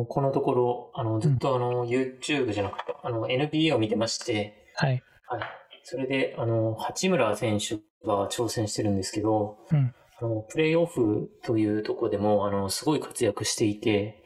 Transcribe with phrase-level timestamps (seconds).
[0.00, 5.02] の、このところ、あの、ずっとあの、YouTube じゃなくて、あの、NBA を見てまして、はい。
[5.26, 5.42] はい。
[5.84, 9.94] それで、あの、八村選手が挑戦してるんですけど、うん。
[10.20, 14.24] あの、プレイオフというところでも、あの、すごい活躍していて、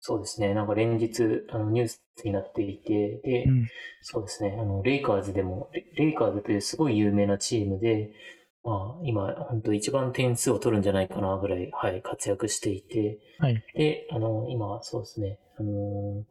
[0.00, 3.68] そうですね、なんか連日、あの、ニュースになっていて、で、うん。
[4.02, 8.12] そうですね、あの、レイカーズでも、レレイカーズというすごい有名なチームで、
[8.64, 13.64] まあ、今、本当一番点数を取るんじゃないかなぐらい、はい、活躍していて、はい。
[13.74, 16.24] で、あの、今、そうですね、あの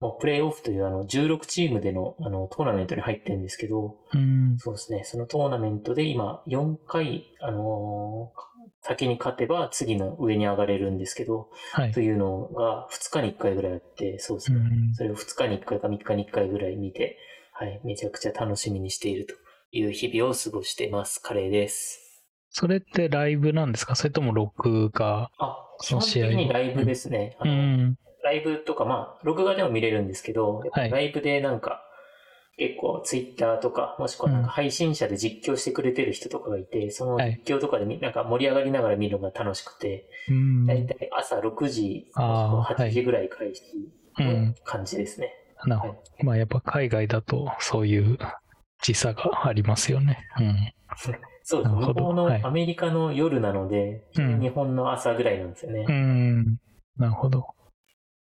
[0.00, 4.56] まあ、プレイオフというあの、16チームでの、あの、トーナメントに入ってるんですけど、うん。
[4.58, 8.32] そうですね、そのトーナメントで今、4回、あの
[8.84, 12.00] 先に勝てば次の上に上がれるんですけど、はいと。
[12.00, 14.58] いうのが2日に1回ぐらいあって、そうですね。
[14.58, 14.94] うん。
[14.94, 17.16] それを2日に1回か3日に1回ぐらい見て、
[17.52, 19.34] はい、めちゃくちゃ楽しみにしていると
[19.72, 21.20] いう日々を過ごしています。
[21.20, 21.98] カレーです。
[22.50, 23.94] それってライブなんですか？
[23.94, 25.30] それとも録画？
[25.38, 27.36] あ、基本的その試合にライブですね。
[27.40, 27.96] あうのん。
[28.22, 31.82] ライブとか、まあ、録画でも見れるんですけど、ライブでなんか、
[32.58, 40.66] 結構ツイッターとか、もしくはなんか配信者で実況してくれてる人とかがいて、そのはい実況とかでみなんか盛り上がりながら見るのが楽しくて、うん。
[40.66, 43.62] だいたい朝6時、あー8時ぐらい開始
[44.22, 44.54] のうん。
[44.64, 45.32] 感じですね。
[45.66, 46.02] なるほど。
[46.22, 48.18] まあやっぱ海外だとそういう
[48.82, 50.28] 時差がありますよね。
[50.38, 50.72] うん。
[51.44, 55.86] そう向こうのはいアメリカの夜なので、うん日本の朝ぐらいなんですよね。
[55.88, 56.44] うん。
[56.96, 57.46] なるほど。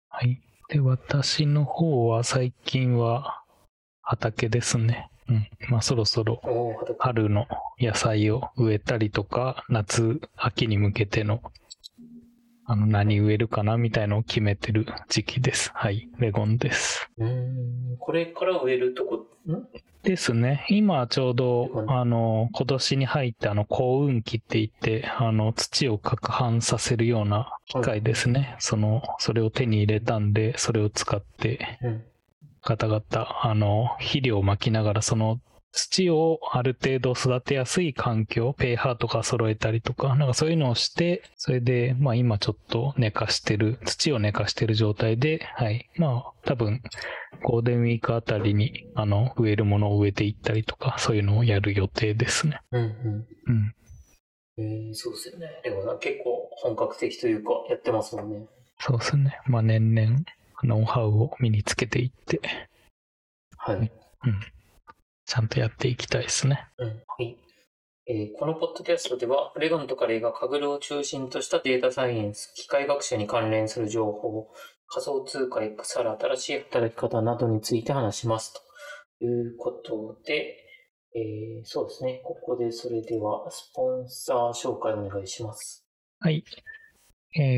[0.08, 0.40] はい。
[0.68, 3.42] で、私の方は最近は
[4.02, 5.10] 畑ですね。
[5.28, 5.48] うん。
[5.70, 6.40] まあそろそろ
[6.98, 7.46] 春の
[7.80, 11.40] 野菜を植えたりとか、夏、秋に向けての、
[12.64, 15.70] あの、何植えるかなみたいのを決めてる時期です。
[15.74, 16.08] はい。
[16.18, 17.08] レゴンです。
[17.16, 19.68] うーん、これから植えるとこ、ん？
[20.02, 20.64] ですね。
[20.68, 28.56] 今ちょうどう、んあの、今年に入ってあの、幸運期って言って、あの、土を攪拌させるような機械ですね。
[28.58, 32.04] その、それを手に入れたんで、それを使って、うん。
[32.62, 35.40] ガタガタ、あの、肥料をまきながら、その
[35.72, 45.88] 土をある程度育てやすい環境、ペーハーとか揃えたりとか、なんかそういうのをして、それで、まあ今ちょっと寝かしてる、土を寝かしてる状態で、はい。
[45.96, 46.82] まあ多分、
[47.42, 52.60] ゴールデンウィークあたりに、あの、植えるものを植えていったりとか、そういうのをやる予定ですね。
[52.72, 53.26] うん、うん。
[53.46, 53.74] うん。
[54.58, 55.60] えー、そうですよね。
[55.62, 58.46] でも結構本格的というか、やってますもんね。
[58.80, 59.38] そうですね。
[59.46, 60.24] まあ年々、
[60.64, 62.40] ノウハウを身につけていって、
[63.56, 63.76] はい。
[63.76, 63.90] うん。
[65.28, 66.66] ちゃんとやっていきたいですね。
[66.78, 67.36] うんはい
[68.06, 74.48] えーこのポッドキャストでは、レゴンとカレーがカグルを中心としたデータサイエンス、機械学習に関連する情報、
[74.86, 78.54] 仮想通貨 XR、新しい働き方などについて話します。
[79.18, 80.56] ということで、
[81.14, 82.22] えーそうですね。
[82.24, 85.84] ここでそれでは、スポンサー紹介お願いします。
[86.20, 86.42] はい。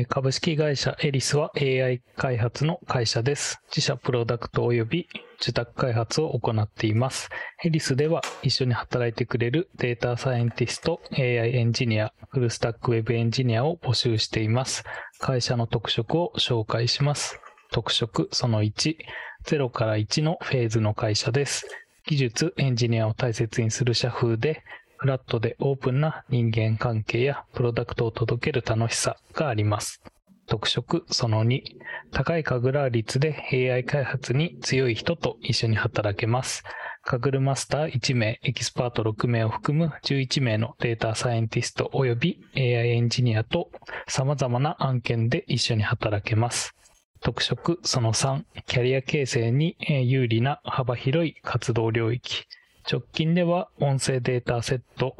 [0.09, 3.61] 株式会社エリスは AI 開発の会社です。
[3.69, 5.07] 自社プロダクト及び
[5.41, 7.29] 受託開発を行っています。
[7.63, 14.83] エリスでは一緒に働いてくれるデータサイエンティスト、AI エンジニア、フルスタックウェブエンジニアを募集しています。
[15.19, 17.39] 会社の特色を紹介します。
[17.71, 18.97] 特色その1、
[19.45, 21.65] 0から1のフェーズの会社です。
[22.05, 24.63] 技術、エンジニアを大切にする社風で、
[25.01, 29.99] フラットでオープンな人間関係やプロダクトを届ける楽しさがあります。
[30.45, 31.63] 特色その2、
[32.11, 36.61] 高い Kaggler 率で AI 開発に強い人と一緒に働けます。
[37.01, 43.71] Kaggle マスター1名、エキスパート6名を含む11名のデータサイエンティスト及び AI エンジニアと
[44.07, 46.75] 様々な案件で一緒に働けます。
[47.21, 52.45] 特色その3、キャリア形成に有利な幅広い活動領域。
[52.89, 55.15] 直近では音声データセット、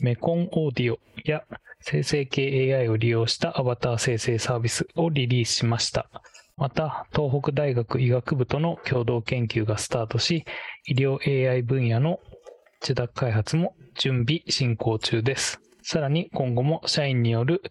[0.00, 1.44] メコンオーディオや
[1.80, 6.08] 生成系 AI を利用したアバター生成サービスをリリースしました。
[6.56, 10.44] また、東北大学医学部との共同研究がスタートし、
[10.86, 11.18] 医療
[11.50, 12.20] AI 分野の
[12.82, 15.60] 受託開発も準備進行中です。
[15.82, 17.62] さらに今後も社員による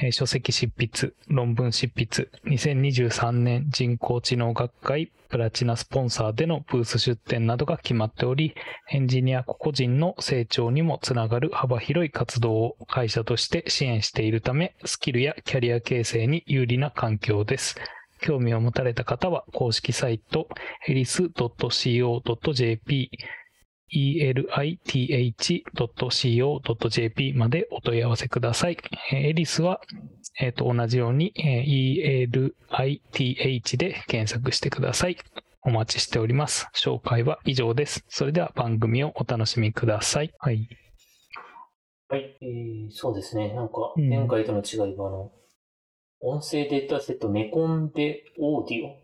[0.00, 8.54] えー書籍執筆、論文執筆、2023年人工知能学会プラチナスポンサーでのブース出展などが決まっており、
[8.90, 17.76] エンジニア個々人の成長にもつながる幅広い活動を会社として支援しているため、スキルやキャリア形成に有利な環境です。
[18.20, 20.48] 興味を持たれた方は公式サイト
[20.88, 21.40] elis.co.jp
[26.08, 28.78] elith.co.jp までお問い合わせください。
[29.12, 29.80] えーエリスは、
[30.40, 35.16] えーと同じように、えー elith で検索してください。
[35.62, 36.68] お待ちしております。
[36.74, 38.04] 紹介は以上です。
[38.08, 40.32] それでは番組をお楽しみください。
[40.38, 40.68] はい。
[42.08, 42.38] はい。
[42.40, 43.52] えーそうですね。
[43.54, 45.32] なんか、うん前回との違いは、あの、
[46.20, 48.96] 音声データセットメコンデオーディオ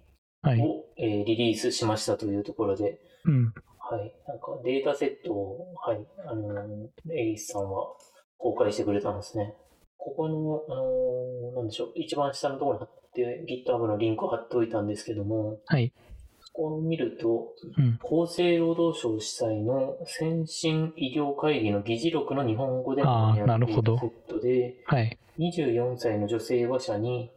[0.49, 0.61] はい。
[0.61, 3.53] を、えーリリースしましたというところで、うん。
[3.91, 4.15] はい。
[4.27, 7.89] なんかデータセットを、はい、あのーエリスさんは
[8.39, 9.55] 公開してくれたんですね。
[9.99, 15.93] ここの、あのーなんでしょう、一番下のところに貼って、GitHub のリンクを貼っておいたんですけども、はい。
[16.55, 17.99] ここを見ると、うん。
[18.25, 25.19] 厚生労働省主催の先進医療会議の議事録の日本語でのなるほどセットで、はい。
[25.39, 27.31] 24歳の女性話者に、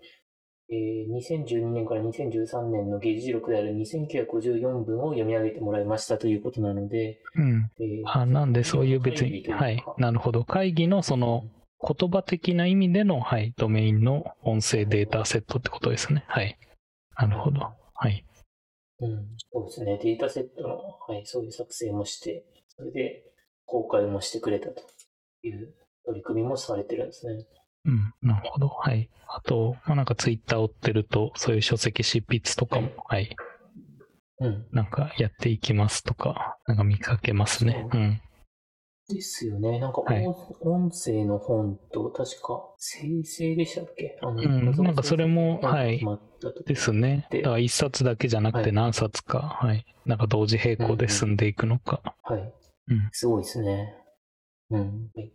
[0.69, 7.71] えー2012年から2013年の議事録である2954文を読み上げてもらいましたということなので、うん。
[7.79, 9.83] えーあ、なんでそういう別に、はい。
[9.97, 10.43] なるほど。
[10.43, 11.45] 会議のその
[11.79, 16.25] 言葉的な意味での、はい、ドメインの音声データセットってことですね。
[16.27, 16.57] はい。
[17.15, 17.61] なるほど。
[17.93, 18.25] はい。
[18.99, 19.99] うん、そうですね。
[20.03, 20.77] データセットの、
[21.07, 23.23] はい、そういう作成もして、それで
[23.65, 24.81] 公開もしてくれたと
[25.43, 25.73] いう
[26.05, 27.45] 取り組みもされてるんですね。
[27.87, 28.13] うん。
[28.21, 28.67] なるほど。
[28.67, 29.09] はい。
[29.27, 33.35] あと、まあ、なんかツイッター追ってると、そういう書籍執筆とかも、はい。
[34.39, 34.65] うん。
[34.71, 37.87] なんかやっていきますとか、なんか見かけますね。
[37.93, 38.21] うん。
[39.09, 39.79] ですよね。
[39.79, 44.19] なんか、はい音音声の本と、確か、生成でしたっけ？
[44.21, 46.05] あのうんなんかそれもはい
[46.65, 47.25] ですね。
[47.31, 49.85] だでから一冊だけじゃなくはいて何冊か、はい。
[50.05, 52.01] なんか同時並行で進んでいくのか。
[52.23, 52.53] はい。
[52.89, 53.09] うん。
[53.13, 53.95] すごいですね。
[54.71, 55.09] うん。
[55.15, 55.31] はい。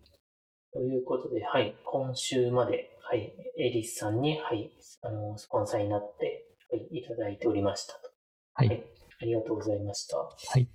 [0.72, 1.76] ということで、はい。
[1.84, 3.34] 今週まで、はい。
[3.58, 4.70] エリスさんに、はい。
[5.02, 6.88] あの、スポンサーになって、はい。
[6.98, 8.10] いただいておりましたと。
[8.54, 8.82] はい。
[9.20, 10.16] ありがとうございました。
[10.16, 10.28] は
[10.58, 10.68] い。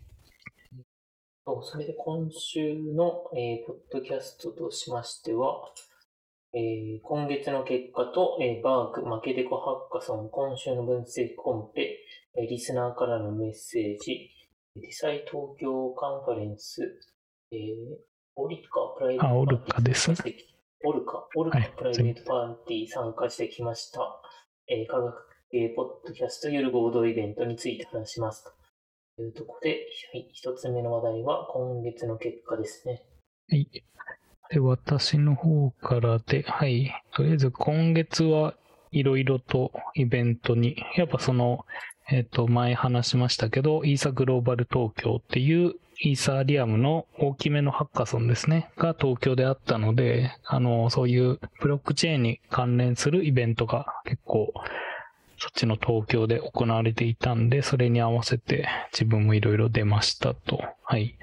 [1.64, 5.64] それで今週の、えーポッドキャストとしましては、
[6.54, 11.98] えー今月の結果と、えーバーク、マケデコハッカソン、今週の分析コンペ、
[12.38, 14.30] えーリスナーからのメッセージ、
[14.76, 17.00] ディサイ東京カンファレンス、
[17.52, 18.07] えー
[18.40, 20.12] オリカプライベートあオルカです
[20.84, 24.00] オルカ、オルカはいプライベートパーティー参加してきました。
[24.70, 25.16] えー科学
[25.52, 28.44] 系ポッドキャスト夜合同イベントについて話します。
[29.16, 29.76] というところで、は
[30.20, 33.02] い、一つ目の話題は今月の結果ですね。
[33.50, 33.68] はい。
[34.52, 36.94] で、私の方からで、はい。
[37.16, 38.54] とりあえず今月は
[38.92, 41.66] いろいろとイベントに、やっぱその、
[42.12, 54.54] えっ、と、前話しましたけど、イーサグローバル東京っていうイーサリアムの大きめのハッカソンですね、が東京であったので、あの、そういうブロックチェーンに関連するイベントが結構、
[55.40, 60.64] そっちの東京で行われていたんで、それに合わせて自分もいろいろ出ましたと。
[60.84, 61.16] はい。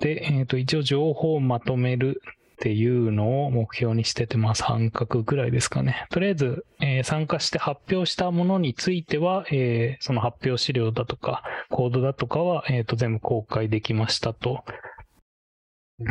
[0.00, 2.22] で、えっ、と、一応情報をまとめる
[2.60, 6.06] っていうのを目標にしてて、まあ3角ぐらいですかね。
[6.10, 14.62] とりあえず、えー参加して発表したものについては、えーその発表資料だとか、コードだとかは、えっ、と、全部公開できましたと。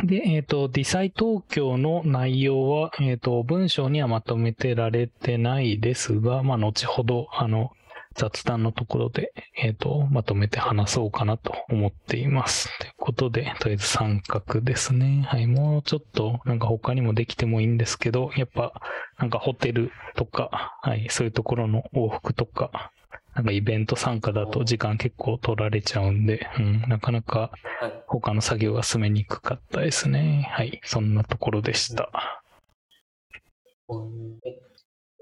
[0.04, 7.70] で、えっ、と、ディサイ東京の内容は、えっ、と、文章にはまとめてられてないですが、まあ、後ほど、あの、
[8.14, 12.68] 雑談のところで、えっ、と、まとめて話そうかなと思っています。
[12.78, 15.24] ということで、とりあえず三角ですね。
[15.28, 18.80] はい、もうちょっと、なんか他にもできてもいいんですけど、やっぱ、
[19.18, 22.90] なんかホテルとか、はい、そういうところの往復とか、
[23.34, 28.02] なんかイベント参加だと時間結構取られちゃうんで、うん、なかなかはい。
[28.06, 30.48] 他の作業が進めにくかったですね。
[30.52, 32.42] はい、そんなところでした。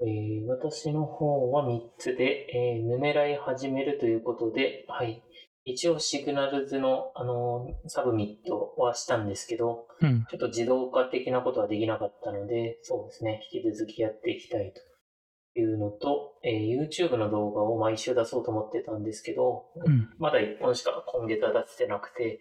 [0.01, 5.23] えー私の方は3つで、えーヌメライ始めるということで、はい。
[5.65, 22.39] 一応シグナルズの、あのーサブミットはしたんですけど、うん、ちょっと自動化的なことはできなかったので、そうですね、引き続きやっていきたいというのと、えー YouTube の動画を毎週出そうと思ってたんですけど、うん、まだ1本しか今月は出せてなくて、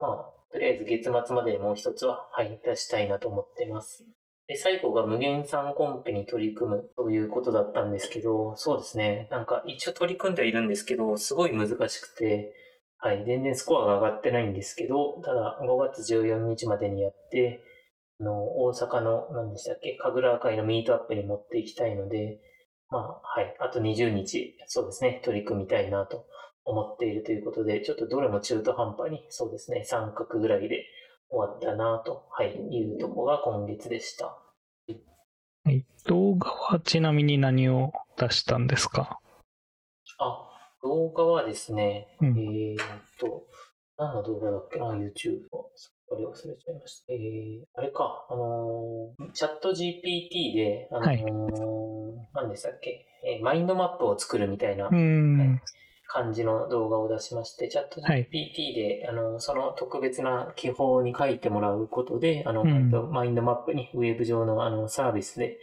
[0.00, 4.04] まあ、とりあえず月末までにもう一つは、はい、出したいなと思ってます。
[4.48, 12.54] で、最後が無限さんコンペに取り組むということだったんですけど、そうですね、なんか一応取り組んではいるんですけど、すごい難しくて、
[12.98, 17.60] はい、全然スコアが上がってないんですけど、ただ5月14日までにやって、
[18.20, 22.40] あの、大阪の、何でしたっけ、神楽会のミートアップに持っていきたいので、
[22.88, 26.24] まあ、はい、あと20日、そうですね、取り組みたいなと
[26.64, 30.86] 思っているということで、ちょっとどれも中途半端に、そうですね、三角ぐらいで
[31.28, 34.26] 終わったなと、はい、いうとこが今月でした。
[34.26, 35.84] はい。
[36.06, 39.18] 動画はちなみに何を出したんですか？
[40.18, 40.48] あ、
[40.82, 42.78] 動画はですね、うんえーっ
[43.18, 43.44] と、
[43.98, 44.78] 何の動画だっけ？
[44.78, 45.70] な、YouTube を。
[46.08, 47.12] これ忘れちゃいました。
[47.12, 51.24] えー、あれか、あのーチャット GPT で、あのーはい
[52.32, 55.60] 何でしたっけ、えーマインドマップを作るみたいなうーん。
[56.16, 65.58] 感じの動画を出しまして、チャットはい GPT で、あの、その特別な記法に書いてもらうことで、あの、うんマインドマップにウェブ上のあのサービスで、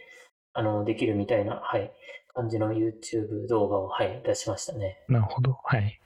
[0.52, 1.92] あの、できるみたいな、はい、
[2.34, 4.98] 感じの YouTube 動画を、はい、出しましたね。
[5.08, 5.58] なるほど。
[5.64, 6.00] はい。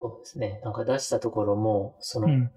[0.00, 0.60] そうですね。
[0.62, 2.50] なんか出したところも、その、うん。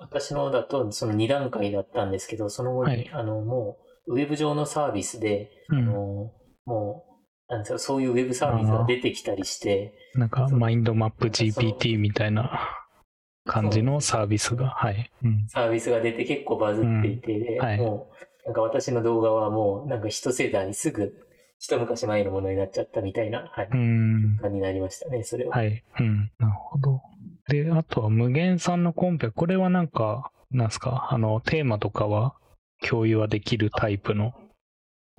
[0.00, 5.78] 私のだとその2段階だったんですけど、その後に、はいあの、もう、ウェブ上のサービスで、うん。
[5.78, 6.32] あの、
[6.66, 7.07] もう、
[7.48, 12.78] なんですか、そういうウェブサービスが出てきたりして、なんか、マインドマップ GPT みたいな
[13.46, 14.68] 感じのサービスが。
[14.70, 15.10] はい。
[15.24, 15.46] うん。
[15.48, 18.10] サービスが出て結構バズっていて、ではいも
[18.44, 21.14] う、なんか私の動画はもう、なんか一世代すぐ、
[21.58, 24.38] 一昔前のものになっちゃったみたいな、はい、うん。
[24.40, 25.56] 感じになりましたね、それは。
[25.56, 25.82] はい。
[26.00, 26.30] うん。
[26.38, 27.02] なるほど。
[27.48, 32.34] で、あとは無限さんのコンペ、これはなんか、なんすか、あの、テーマとかは
[32.86, 34.34] 共有はできるタイプの。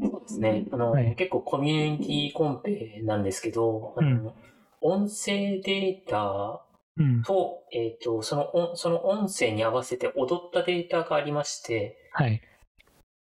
[0.02, 0.66] そうですね。
[0.72, 4.36] あの、はい結構コミュニティコンペなんですけど、あの、
[4.82, 6.64] 音声データ
[6.98, 7.24] うん。
[7.24, 12.42] と、えっ、と、その音、その音声に合わせて踊ったデータがありまして、はい。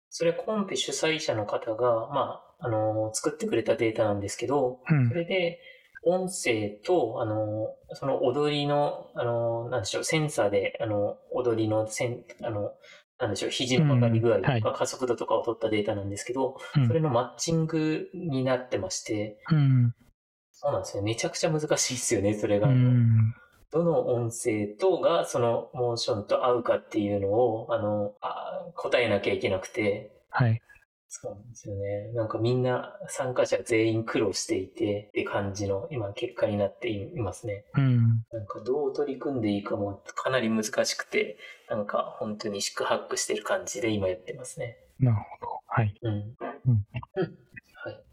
[0.10, 5.14] それコンペ主催者の方が、まあ、あの、作ってくれたデータなんですけど、うんそ。
[5.14, 5.60] れで、
[6.04, 12.72] 音声と、あの、その踊りの、あの、なんでしょう、センサーで、あの、踊りのせん、あの、
[13.20, 19.94] なんでしょう、肘の曲がり具合とか、うんはい加速度とかを取ったデータなんですけど、うんそれのマッチングになってまして、うん。
[20.52, 21.04] そうなんですよ。
[21.04, 22.68] めちゃくちゃ難しいですよね、それが。
[22.68, 23.34] うん。
[23.72, 30.62] どの音声とがそのモーションと合うかっていうのを、あの、あ答えなきゃいけなくて、はい。
[31.10, 32.12] そうなんですよね。
[32.14, 37.66] なんかみんな参加者全員苦労していてって感じの今結果になっていますね。
[37.76, 38.26] うん。
[38.32, 41.38] なんかどう取り組んでいいかもかなり難しくて、
[41.70, 44.78] なんか本当に四苦八苦してる感じで今やってますね。
[45.00, 45.62] なるほど。
[45.68, 45.96] はい。
[46.02, 46.14] うん。
[46.14, 46.36] うん
[46.66, 46.86] うん
[47.84, 48.04] はい。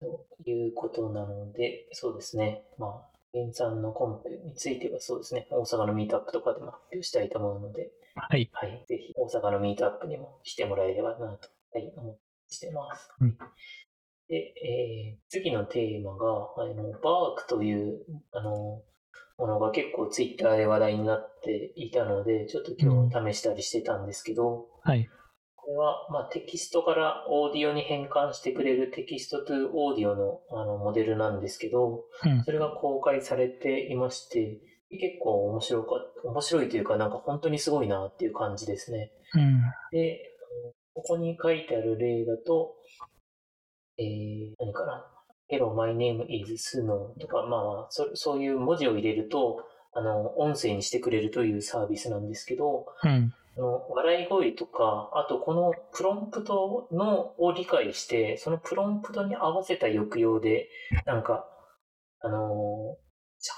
[0.00, 2.62] ということなので、そうですね。
[2.76, 5.46] まあ、原産のコンペについてはそうですね。
[5.50, 8.50] 大阪のミートアップとかでも発表したいと思うので、はい。
[8.52, 8.84] はい。
[8.86, 12.18] ぜひ大阪のミートアップにも来てもらえればなと、はい、思っ
[12.60, 13.10] てます。
[13.20, 13.38] うん
[14.28, 17.98] で、えー次のテーマが、あの、バークという、
[18.32, 18.82] あの、
[19.38, 25.08] ものが結構ツイッターで話題になっていたので、ちょっと今日試したりしてたんですけど、はい。
[25.54, 32.42] これは、まあ、テキストからオーディオに変換してくれる text to audio のあのモデルなんですけど、うん。
[32.44, 34.60] それが公開されていまして、
[34.90, 35.90] 結構面白か
[36.24, 39.12] 面白いというか、なんか本当にすごいなっていう感じですね。
[39.34, 39.62] うん。
[39.92, 40.37] で、
[40.98, 42.74] ここに書いてある例だと、
[43.98, 45.06] えー、何かな
[45.48, 49.60] ？Hello, my name is Suno とか、まあまあそ、そういう文字を入れると、
[49.92, 53.32] あの、音声にしてくれるというサービスなんですけど、うん。
[53.56, 60.68] あの笑い声とか、あとこのプロンプトのを理解して、そのプロンプトに合わせた抑揚で、
[61.06, 61.46] なんか、
[62.20, 63.07] あのー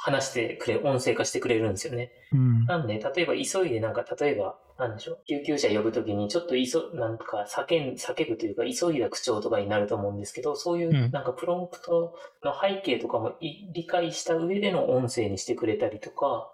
[0.02, 2.12] 話してくれ、音声化してくれるんですよね。
[2.32, 2.64] うん。
[2.64, 16.50] なんで、例えば急いでなんか、例えば、なんでしょう、救急車呼ぶときにちょっと急、なんか叫ん、叫ぶというか、急いだ口調とかになると思うんですけど、そういううんなんかプロンプトの背景とかもい理解した上での音声にしてくれたりとか、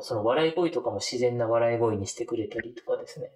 [0.00, 3.30] その笑い声とかも自然な笑い声にしてくれたりとかですね。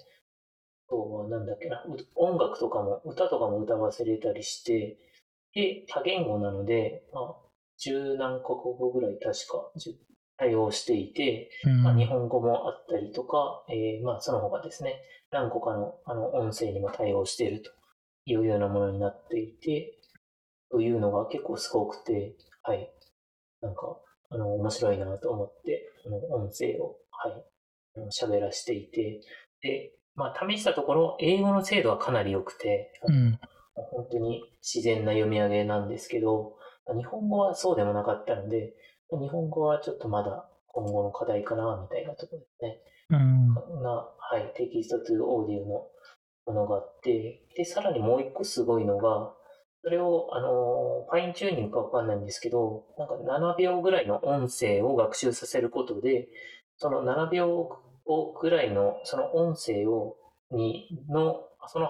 [0.86, 4.98] あとはなんだっけな、う音楽とかも、歌とかも歌わせれたりして、
[5.54, 7.45] で、多言語なので、まあ、
[7.78, 9.71] 十何カ国語ぐらい確か
[10.38, 11.83] 対応していて、うん。
[11.83, 17.71] まあ、日本語もあったりとか、えーまあ、その他ですね、何個かのあの音声にも対応していると
[18.26, 19.99] いうようなものになっていて、
[20.71, 22.90] というのが結構すごくて、はい、
[23.61, 23.99] なんか、
[24.30, 27.45] あの、面白いなと思って、あの音声を、はい、
[28.11, 29.21] 喋らせていて、
[29.62, 33.38] で、まあ、試したところ、英語の精度はかなり良くて、うん。
[33.75, 36.55] 本当に自然な読み上げなんですけど、
[36.94, 38.74] 日本語はそうでもなかったので、
[39.10, 42.80] 日本語はちょっとまだ今後の課題かな、みたいなところですね。
[43.10, 43.82] うん。
[43.82, 45.86] な、はい、 text to audio の
[46.46, 49.32] ものがあって、で、さらにもう一個すごいのが、
[49.82, 56.28] それを、あの、ファインチューニングかわかんないんですけど、なんか7秒ぐらいの音声を学習させることで、
[56.76, 57.70] その7秒
[58.40, 60.16] ぐらいのその音声を、
[60.50, 61.88] に、の、その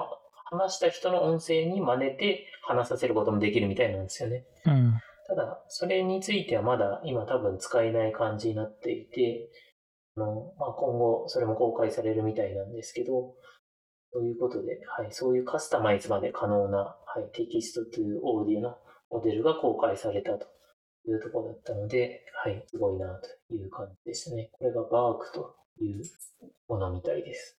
[0.50, 4.44] 話した人の音声に真似て話させることもできるみたいなんですよね。
[4.64, 5.00] うん。
[5.26, 9.50] ただ、それについてはまだ今多分使えない感じになっていて、
[10.16, 13.34] あのまあ、今後それも公開されるみたいなんですけど、
[14.12, 18.76] ということで、はい、そういうカスタマイズまで可能な、はい、 text to audio の
[19.10, 20.46] モデルが公開されたと
[21.06, 24.50] いうところだったので、はい、すごいなという感じでしたね。
[24.52, 26.02] これが Bark という
[26.68, 27.58] ものみたいです。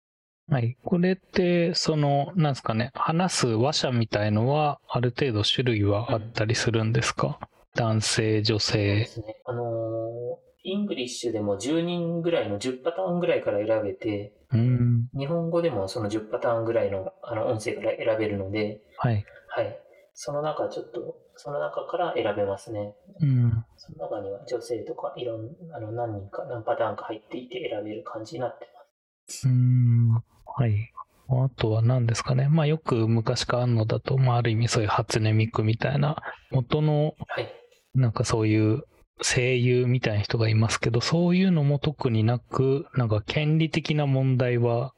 [0.50, 0.78] はい。
[0.84, 7.38] これって、その、なんですかね、話す話者みたいのは、ある程度種類はあったりするんですか、
[7.76, 9.06] 男性、女そうで性。
[9.06, 9.36] すね。
[9.46, 15.08] あのー English でも10人ぐらいの10パターンぐらいから選べて、うん。
[15.18, 19.26] 日本語でもその10パターンぐらいのあの音声から選べるので、はい。
[19.48, 19.80] はい。
[20.14, 22.96] その中ちょっと、その中から選べますね。
[23.22, 23.64] うん。
[23.78, 28.82] その中には女性とかいろんあの何人か何パターンか入っていて選べる感じになってま
[29.30, 29.48] す。
[29.48, 30.24] うーん。
[30.58, 30.92] はい。
[31.30, 32.50] あとは何ですかね。
[32.50, 36.18] まあよく昔からあるのだと、まあある意味そういう初音ミクみたいな、
[36.50, 37.54] 元のはい。
[37.94, 38.84] なんかそういう
[39.22, 44.94] 声優みたいな人がいますけど、そういうのも特になく、なんか権利的な問題は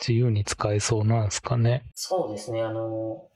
[0.00, 1.84] 自由に使えそうなんですかね。
[1.94, 2.62] そうですね。
[2.62, 3.28] あの、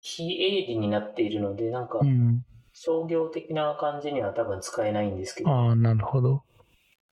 [0.00, 2.44] 非営利になっているので、なんかうん。
[2.74, 6.42] 商業的な感じには多分使えないんですけど、ああ、なるほど。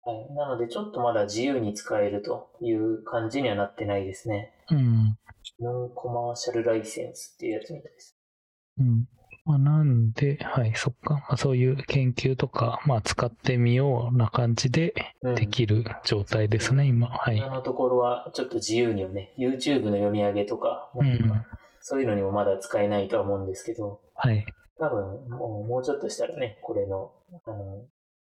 [0.08, 0.34] はい。
[0.34, 4.54] なのでちょっとまだ自由に使えるという感じにはなってないですね。
[4.70, 5.18] うん。
[5.60, 8.16] ノンコマーシャルライセンスっていうやつみたいです。
[8.78, 9.06] うん。
[9.44, 11.14] まあ、なんで、はい、そっか。
[11.14, 17.08] まあ、そういう研究とか、まあ、使ってみような感じでうんできる状態ですね、今。
[17.08, 17.50] はい今。
[17.50, 21.44] のところはちょっと自由にね、YouTube の読み上げとか、うん。
[21.80, 24.46] そういうのにもまだ使えないとは思うんですけど、はい。
[24.78, 27.12] 多分もうもうちょっとしたらね、これの、
[27.46, 27.84] あの、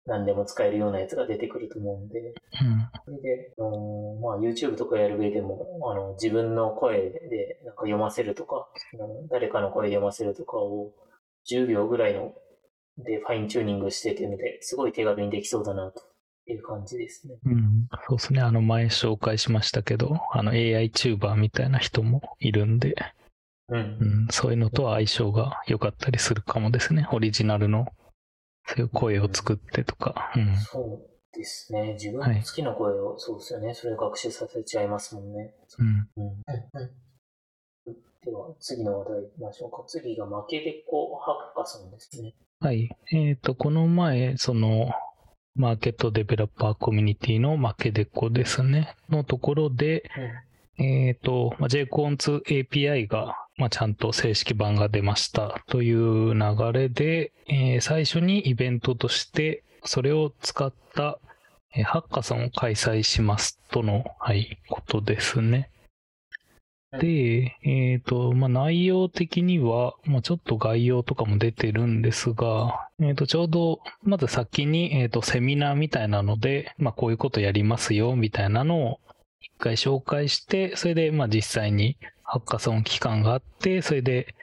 [0.07, 2.89] 何でも使えるようなやつが出てくると思うんで、うん。
[3.05, 8.69] それで、あのまあ、YouTube とかやる上でも、あの、自分の声でなんか読ませるとか、
[9.31, 10.93] 誰かの声で読ませるとかを
[11.51, 12.35] 10秒ぐらいの
[12.99, 16.03] でファインチューニングしててみて、すごい手軽にできそうだなと
[16.51, 17.35] いう感じですね。
[17.45, 17.89] うん。
[18.09, 18.41] そうですね。
[18.41, 22.95] あの、前紹介しましたけど、あの、AI チューバーみたいな人もいるんで、
[23.69, 24.05] うんう。
[24.05, 27.07] ん、そういうのとは相性が良かったりするかもですね。
[27.13, 27.87] オリジナルの、
[28.69, 30.33] そういう声を作ってとか。
[30.37, 30.57] うん。
[30.57, 31.95] そうですね。
[31.95, 33.75] 自分の好きな声を、そうですよね。
[33.75, 35.55] それ学習させちゃいますもんね。
[35.79, 36.09] うん。
[36.17, 36.43] うん。
[38.25, 39.85] では、次の話題行きましょうか。
[39.87, 42.35] 次が負けでこハッカソンですね。
[42.61, 42.91] はい。
[43.13, 44.91] えっ、と、この前、その、
[45.55, 48.95] マーケットデベロッパーコミュニティの負けでこですね。
[49.09, 50.11] のところで、
[50.79, 61.19] えっ、と、まあ、JCONS API が、まあ、ちゃんと正式版が出ましたという流れで、えー最初にイベントとして、それを使った、
[61.75, 65.71] えーハッカソンを開催しますとの、はい、ことですね。
[66.93, 79.01] で、えっ、と、まあ、内容的には、まあ、ちょっと概要とかも出てるんですが、えっ、と、ちょうど、まず先に、えっ、と、セミナーみたいなので、まあ、こういうことやりますよ、みたいなのを
[79.41, 84.35] 一回紹介して、それで、まあ、実際にハッカソン期間があって、それで、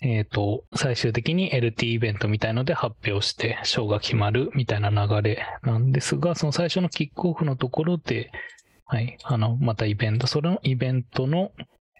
[0.00, 8.32] えっ、と、最終的に LT イベントみたいので発表して、賞が決まるみたいな流れなんですが、その最初のキックオフのところで、
[8.84, 11.52] はい、あの、またイベント、それのイベントの、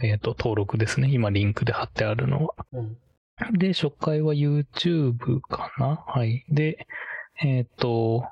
[0.03, 1.11] えっ、と、登録ですね。
[1.13, 2.55] 今リンクで貼ってあるのは。
[2.73, 2.99] うん。
[3.53, 6.05] で、初回は YouTube かな？
[6.07, 6.45] はい。
[6.49, 6.87] で、
[7.41, 8.27] えっ、と、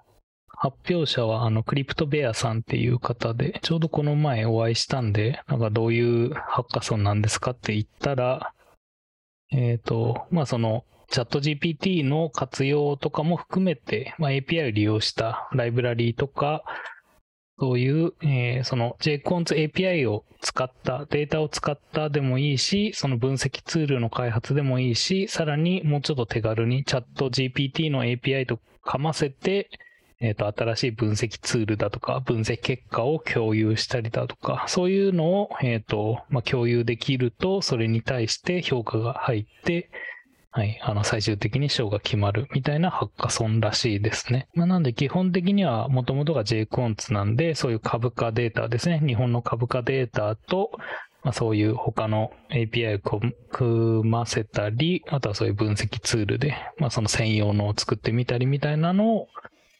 [0.62, 8.52] 発表者は、あの、クリプトベアさんっていう方で、ちょうどこの前お会いしたんで、なんかどういうハッカソンなんですかって言ったら、
[9.52, 16.62] えっ、と、まあ、その、チャット GPT の活用とかも含めて、まあ、API を利用したライブラリーとか、
[17.58, 29.70] そういう、えーその JCONS API を使った、データを使ったでもいいし、その分析ツールの開発でもいいし、さらにもうちょっと手軽にチャット GPT の API とかませて、
[30.20, 39.90] えっ、と、新しい分析ツールだとか、分析結果を共有したりだとか、そういうのを、えっ、と、まあ、共有できると、それに対して評価が入って、
[40.52, 44.48] はい、あの、最終的に賞が決まるみたいなハッカソンらしいですね。
[44.54, 49.00] まあ、なんで基本的には元々が JCONS なんで、そういう株価データですね。
[49.06, 50.72] 日本の株価データと、
[51.22, 59.28] まあ、そういう他の API を組ませたり、あとはそういう分析ツールで、まあ、その専用のを作ってみたりみたいなのを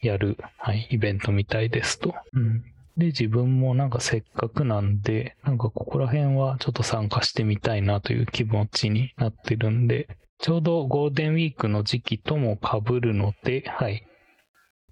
[0.01, 2.13] やる、はい、イベントみたいですと。
[2.33, 2.63] うん。
[2.97, 14.05] で、自分もなんかせっかくなんで、なんかここら辺はちょっと参加してみたいなという気持ちになってるんで、ちょうどゴールデンウィークの時期とも被るので、はい。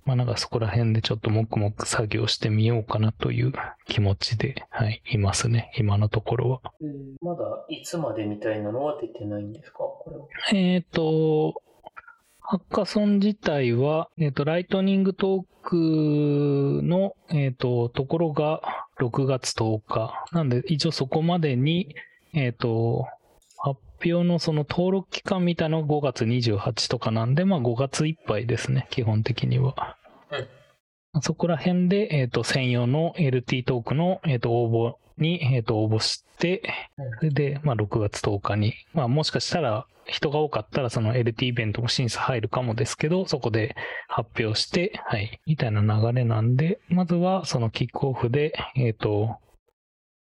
[0.06, 3.52] まあなんかそこら辺でちょっと黙々作業してみようかなという
[3.86, 5.72] 気持ちで、はい、いますね。
[5.78, 6.62] 今のところは。
[7.22, 9.80] まだいつまでみたいなのは出てないんですか？
[9.80, 10.26] これは。
[10.54, 11.62] えっ、と、
[12.51, 20.25] ハッカソン自体は、えっ、と、ライトニングトークの、えっ、と、ところが6月10日。
[20.31, 21.95] なんで、一応そこまでに、
[22.33, 23.05] えっ、と、
[23.59, 29.95] 発表のその登録期間みたいなのが5月28とかなんで、まあ5月いっぱいですね、基本的には。
[31.21, 36.73] そこら辺で、えっ、と、専用の LT トークの、えっ、と、応募に、えっ、と、応募して、
[37.19, 43.75] それで、まあ、6月10日に、まあ、もしかしたら、人が多かったら、その LT イベントも審査入るかもですけど、そこで
[44.08, 49.38] 発表して、はい、みたいな流れなんで、まずは、そのキックオフで、えっ、と、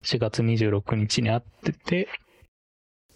[0.04, 2.08] 4月26日に会ってて、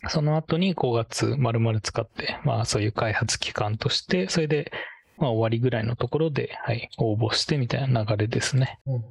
[0.08, 4.72] その後に5月丸々使って、まあそういう開発期間として、それで、
[5.16, 8.80] まあ終わりぐらいのところで、はい、応募してみたいな流れですね。
[8.86, 9.04] うん。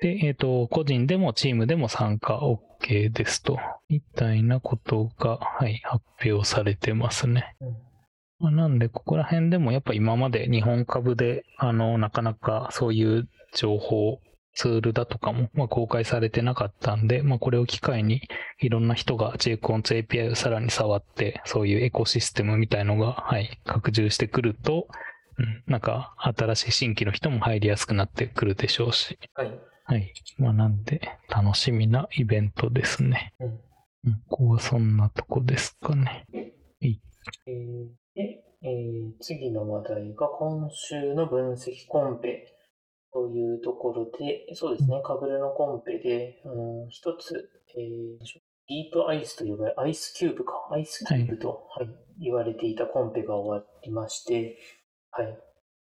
[0.00, 3.58] で、えっ、と、個人でもチームでも参加 OK ですと、
[3.88, 7.56] みたいなことが、はい、発表されてますね。
[7.60, 7.76] うん。
[8.38, 14.20] まあなんで、ここら辺でもやっぱ今まで日本株で、あの、なかなかそういう情報、
[14.54, 18.22] ツールだとかも、まあ、公開されてなかったんで、まあ、これを機会に
[18.60, 24.88] いろんな人が JCONS API をさらに触って、そういうエコシステムみたいのが、はい、拡充してくると、
[25.38, 29.60] うん、なんか新しい新規の人も入りやすくなってくるでしょうし、はい。
[29.88, 30.12] はい。
[30.36, 33.32] まあ、なんで、楽しみなイベントですね。
[33.40, 33.46] うん。
[33.46, 36.26] うん、ここはそんなとこですかね。
[36.30, 42.46] えーで、えー次の話題が今週の分析コンペ
[43.14, 48.18] というところで、そうですね、カブルのコンペで、あの一つ、えー
[48.68, 51.88] ディープアイスと呼ばれアイスキューブか、アイスキューブと、はい
[52.20, 54.58] 言われていたコンペが終わりまして、
[55.12, 55.26] はい。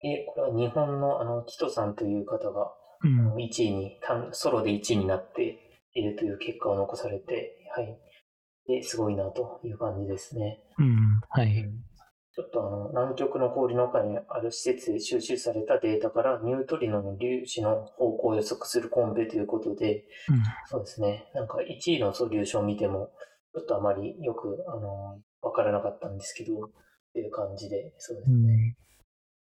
[0.00, 2.72] で、これは日本のあの、キトさんという方が、
[3.04, 3.34] うん。
[3.36, 5.58] 1位に、単ソロで1位になって
[5.94, 7.98] いるという結果を残されて、はい。
[8.66, 10.60] で、すごいなという感じですね。
[10.78, 11.20] うん。
[11.28, 11.64] はい。
[12.34, 20.42] ちょっとあの、南極の氷の中にある施設で収集されたデータからニュートリノの粒子の方向を予測するコンペということで、うん。
[20.66, 21.30] そうですね。
[21.34, 23.10] なんか1位のソリューションを見ても、
[23.54, 26.70] ちょっとあまりよく、あの、わからなかったんですけど、っ
[27.12, 28.76] ていう感じで、そうですね。
[28.76, 28.91] うん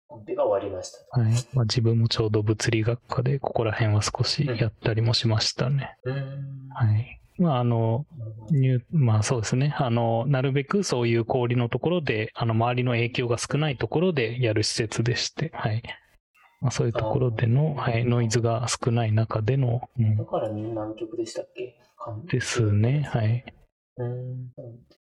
[0.10, 1.20] が終わりました。
[1.20, 1.32] はい。
[1.54, 5.98] まあ、自分もちょうど物理学科で、ここら辺は少しやったりもしましたね。
[6.06, 6.70] うーん。
[6.70, 7.20] はい。
[7.38, 9.76] まあ、あの、なるほどニューまあそうですね。
[9.78, 15.84] あの、なるべくそういう氷のところで、あの、周りの影響が少ないところでやる施設でして、はい。
[16.62, 21.78] まあ、そういうところでの、はい、ノイズが少ない中での、うんだから南極でしたっけ？
[21.98, 23.04] かですね。
[23.14, 23.44] はい。
[23.98, 24.52] うーん。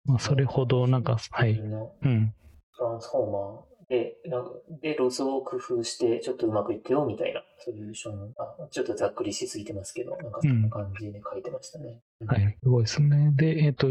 [0.07, 1.61] まあ、それほど、なんか、はい。
[1.61, 2.35] のうん。
[2.77, 8.35] トランスフォーマーで、なんかで、ロスを工夫して、ちょっとうまくいってよ、みたいな、ソリューション。
[8.39, 12.01] あ、ちょっとざっくりしすぎてますけど、なんかそんな感じで書いてましたね。
[12.21, 12.57] うんはい。
[12.63, 13.33] すごいですね。
[13.37, 13.89] で、えっ、と、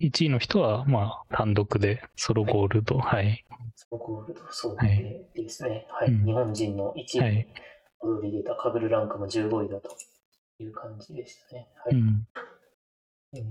[0.00, 2.98] 1位の人は、まあ、単独でソロゴールド。
[2.98, 3.44] はい。
[3.74, 4.96] スモゴールド、そうはい
[5.34, 5.86] でですね。
[5.90, 6.08] はい。
[6.08, 7.48] うん日本人の1位にはい。
[8.00, 9.96] 踊り出た Kaggle ランクも15位だと
[10.58, 11.68] いう感じでしたね。
[11.84, 11.94] はい。
[11.96, 12.26] うん。
[13.34, 13.42] えー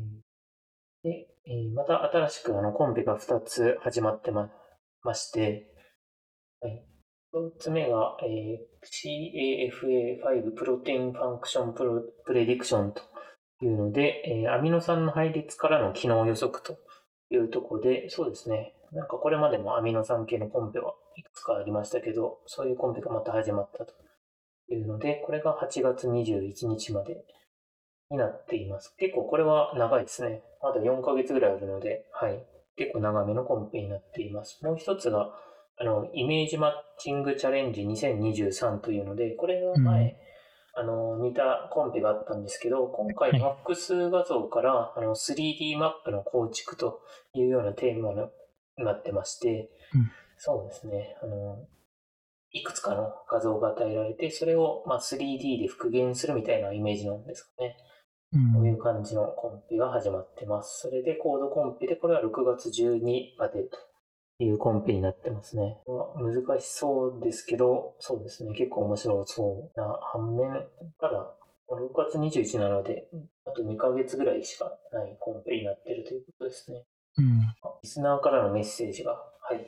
[1.03, 4.49] で、えーまた新しくあのコンペが2つ始まってま
[5.03, 5.72] まして、
[6.63, 6.81] はい、
[7.33, 13.01] 1つ目が、えー CAFA5 Protein Function Pro Prediction と
[13.61, 16.77] いうので、えーアミノ酸の配列からの機能予測と
[17.29, 23.93] いうところで、そうですね、なんかこれまでもアミノ酸系のコンペはいくつかありましたけど、そういうコンペがまた始まったと
[24.69, 27.25] いうので、これが8月21日まで
[28.09, 28.95] になっています。
[28.97, 30.43] 結構これは長いですね。
[30.61, 32.41] まだ4ヶ月ぐらいあるので、はい。
[32.75, 34.63] 結構長めのコンペになっています。
[34.63, 35.31] もう一つが、
[35.77, 40.23] あの、イメージマッチングチャレンジ2023というので、これは前、うん
[40.75, 47.01] あの、似たコンペがあったんですけど、今回はいファックス画像から、あの、3D マップの構築と
[47.35, 50.11] いうようなテーマになってまして、うん
[50.45, 51.15] そうですね。
[51.21, 51.67] あの、
[52.51, 57.77] いくつかの画像が与えられて、それを、まあ、3D で復元するみたいなイメージなんですかね。
[58.33, 60.81] うんこういう感じのコンペが始まってます。
[60.81, 63.77] それでコードコンペで、これは6月12までと
[64.43, 65.77] いうコンペになってますね。
[65.87, 68.53] まあ難しそうですけど、そうですね。
[68.53, 70.67] 結構面白そうな反面、
[70.99, 71.35] ただ、
[71.69, 73.07] 6月21なので、
[73.45, 76.83] あと2ヶ月ぐらいしかないコンペになってるということですね。
[77.17, 77.39] うん。
[77.81, 79.65] リスナーからのメッセージが、はい、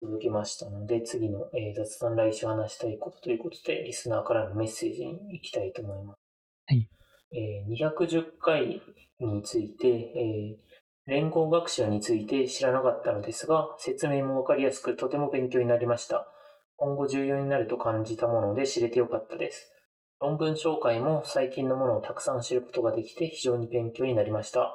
[0.00, 6.18] 届きましたので、次の、えー雑談来週話したいことということで、リスナーからのメッセージに行きたいと思います。
[6.66, 6.88] はい。
[7.32, 8.82] えー210回
[9.20, 10.69] について、えー
[11.10, 16.28] 連合学習について知らなかったのですが、説明もわかりやすくとても勉強になりました。
[16.76, 19.72] 今後重要になると感じたもので知れてよかったです。
[20.20, 24.72] 論文紹介も最近のものをたくさん知ることができて非常に勉強になりました。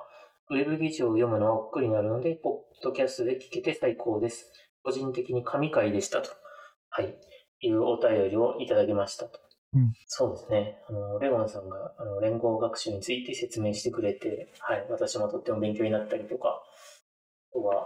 [0.50, 4.52] ウェブ記事を読むのは億劫になるので、ポッドキャストで聞けて最高です。
[4.84, 6.32] 個人的に神回でしたと。
[6.90, 7.18] はい。
[7.62, 9.45] いうお便りをいただきましたと。
[9.76, 10.80] うんそうですね。
[10.88, 14.86] あの、レゴンさんが、あの、連合学習について説明してくれて、はい。
[14.90, 16.64] 私もとっても勉強になったりとか、
[17.52, 17.86] あとは、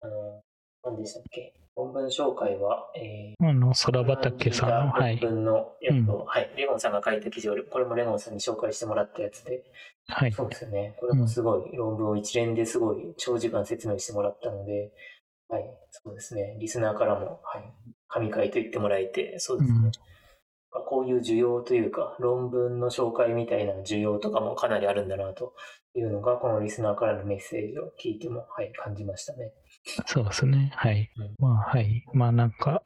[0.00, 0.42] あの、
[0.84, 1.52] 何でしたっけ？
[1.76, 5.18] 論文紹介は、えー、あの、空畑さんの、はい。
[5.18, 9.64] 論文のやつを、うんはい、レゴンさんが書いた記事を、これもレゴンさんに紹介してもらったやつで、
[10.06, 10.32] はい。
[10.32, 10.94] そうですよね。
[11.00, 14.92] これもすごい、論文を一連ですごい長時間説明してもらったので、
[15.48, 16.56] はい、そうですね。
[16.60, 17.64] リスナーからも、はい、
[18.06, 19.78] 神回と言ってもらえて、そうですね。
[19.78, 19.92] うん
[20.80, 25.54] こういう需要というか、論文の紹介みたいな需要とかもかなりあるんだなと
[25.94, 29.52] いうのが、このリスナーからのメッセージを聞いても、はい、感じましたね。
[30.06, 30.72] そうですね。
[30.74, 31.34] はいうん。
[31.38, 32.04] まあ、はい。
[32.12, 32.82] まあ、なんか、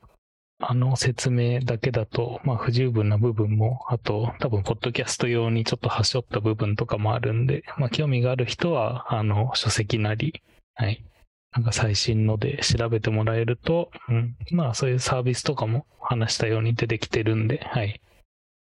[0.61, 10.43] あの説明だけだと、まあ、不十分な部分も、あと、多分、ポッドキャスト用にちょっと端折った部分とかもあるんで、まあ、興味がある人は、あの、書籍なり、
[10.75, 11.05] はい。
[11.53, 14.37] なんか最新ので調べてもらえると、うん。
[14.51, 18.01] まあ、そういうサービスとかも話したように出てきてるんで、はい。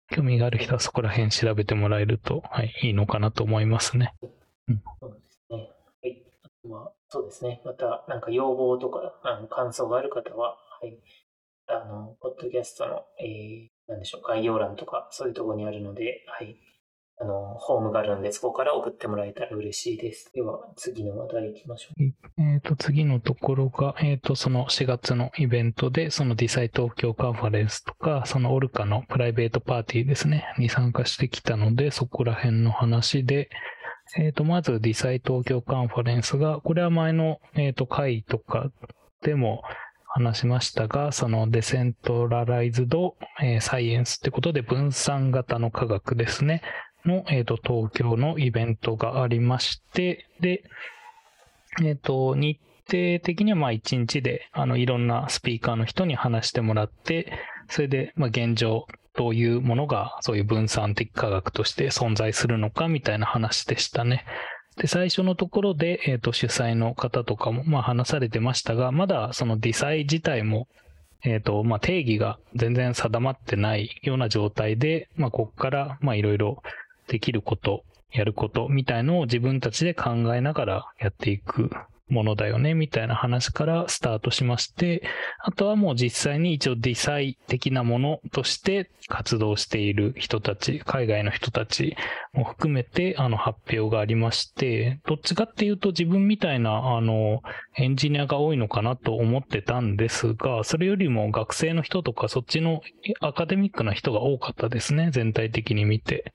[0.09, 4.13] 興味がある人はそこら辺調べてもらえると、はい、いいのかなと思いますね。
[5.01, 5.69] そうですね。
[6.01, 6.23] はい。
[6.73, 7.61] あ、そうですね。
[7.65, 10.97] また、なんか要望とか、あの感想がある方は、はい。
[11.67, 16.57] あの、ポッドキャストの、えー、なんでしょう、概要欄とか、そういうところにあるので、はい。
[17.19, 20.31] あの、ホームがあるので、そこから送ってもらえたら嬉しいです。
[20.33, 22.03] では、次の話題行きましょう。
[22.41, 33.49] えっ、と、次のところが、えっ、と、その4月のイベントで、そのディサイ東京カンファレンスとか、そのオルカのプライベートパーティーですね、に参加してきたので、そこら辺の話で、
[34.15, 38.71] えっ、と、まずディサイ東京カンファレンスが、これは前の、えっ、と、会とか
[39.23, 39.63] でも
[40.17, 46.61] 話しましたが、そのデセントラライズド、えーサイエンスってことで分散型の科学ですね。
[47.07, 50.63] の、えっ、と、東京のイベントがありまして、で、
[51.83, 57.31] えっ、と、日程的にはまあ一日で、あの、いろんなスピーカーの人に話してもらって、
[57.69, 64.25] それで、まあ現状、どういうものがそういう分散的科学として存在するのかみたいな話でしたね。
[64.77, 70.67] で、最初のところで、えっ、と、主催の方とかも、まあ話されてましたが、まだそのディサイ自体も、
[71.23, 76.61] えっ、と、まあ定義が全然定まってないような状態で、まあここから、まあいろいろ
[77.07, 81.69] できること、やることみたいのを自分たちで考えながらやっていく。
[82.09, 85.03] ものだよね、みたいな話からスタートしまして、
[85.39, 91.95] あとはもう実際に一応ディサイ的なものとして活動している人たち、海外の人たち
[92.33, 97.41] も含めてあの発表がありまして、どっちかっていうと自分みたいなあの
[97.75, 102.81] エンジニアが多いのかなと思ってたんですが、それよりも学生の人とかそっちの
[103.21, 106.33] アカデミックな人が多かったですね、全体的に見て。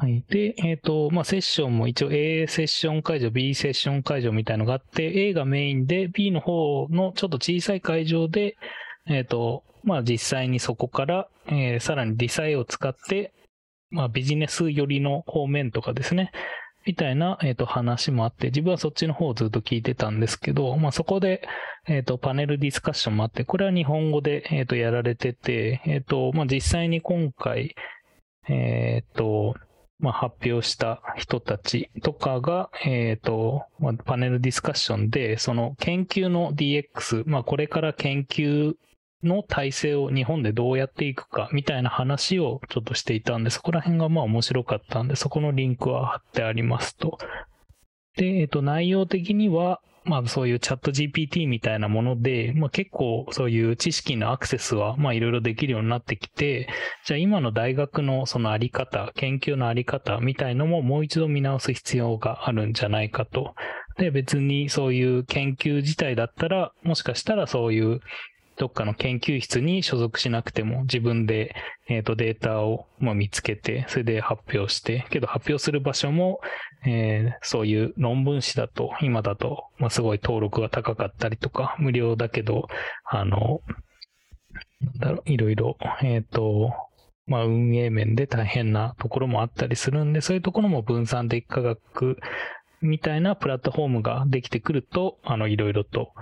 [0.00, 0.24] はい。
[0.28, 8.56] で、えっ、と、まあ、セッションも一応 A セッション会場、B セッション会場みたいのがあって、A がメインで、B の方のちょっと小さい会場で、
[9.08, 13.32] えっ、と、まあ、実際にそこから、えーさらにディサイを使って、
[13.90, 16.30] まあ、ビジネス寄りの方面とかですね、
[16.86, 21.42] みたいな、えっ、と、話もあって、自分はそっちの方をずっと聞いてたんですけど、まあ、そこで、
[21.88, 27.74] えっ、と、パネルディスカッションもあって、これは日本語で、えっ、と、やられてて、えっ、と、まあ、実際に今回、
[28.48, 29.56] えっ、と、
[30.00, 38.74] まあ、発表した人たちとかが、えっ、と、まあ、パネルディスカッションで、その研究の DX、まあ、これから研究
[39.24, 47.18] の体制を日本でどうやっていくかみたいな話をちょっとしていたんで、そこら辺がまあ面白かったんで、そこのリンクは貼ってありますと。
[48.16, 56.68] で、えっ、と、内容的には、まあそういうチャット GPT みたいなもので、まあ結構そういう知識のアクセスはまあいろいろできるようになってきて、
[57.04, 63.54] じゃあ今の大学のそのあり方、研究のあり方みたいのももう一度見直す必要があるんじゃないかと。
[63.98, 68.00] で、別にそういう研究自体だったら、もしかしたらそういう
[68.58, 71.54] どっかの研究室に所属しなくても自分で、
[71.88, 76.40] えー、とデータをまあ見つけて、それで発表して、けど発表する場所も、
[76.84, 82.68] えーそういう論文誌だと、今だと、まあ、すごい登録が高かったりとか、無料だけど、
[83.04, 83.60] あの、
[85.00, 86.72] だろ、いろいろ、えっ、と、
[87.26, 92.18] まあ、運営面で大変なところもあったりするんで、そういうところも分散的科学
[92.80, 96.12] みたいなプラットフォームができてくると、あの、いろいろと、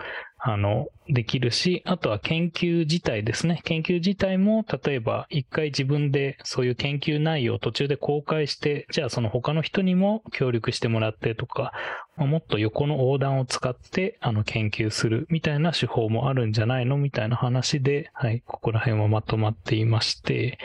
[0.49, 3.61] あの、できるし、あとは研究自体ですね。
[3.65, 11.73] 研究自体も、例えば、一回自分でそういう研究内容を途中で公開して、じゃあその他の人にも協力してもらってとか、
[12.17, 16.97] もっと横の横断を使って、あの、研究するみたいな手法もあるんじゃないの？
[16.97, 20.59] みたいな話で、はい、ここら辺はまとまっていまして、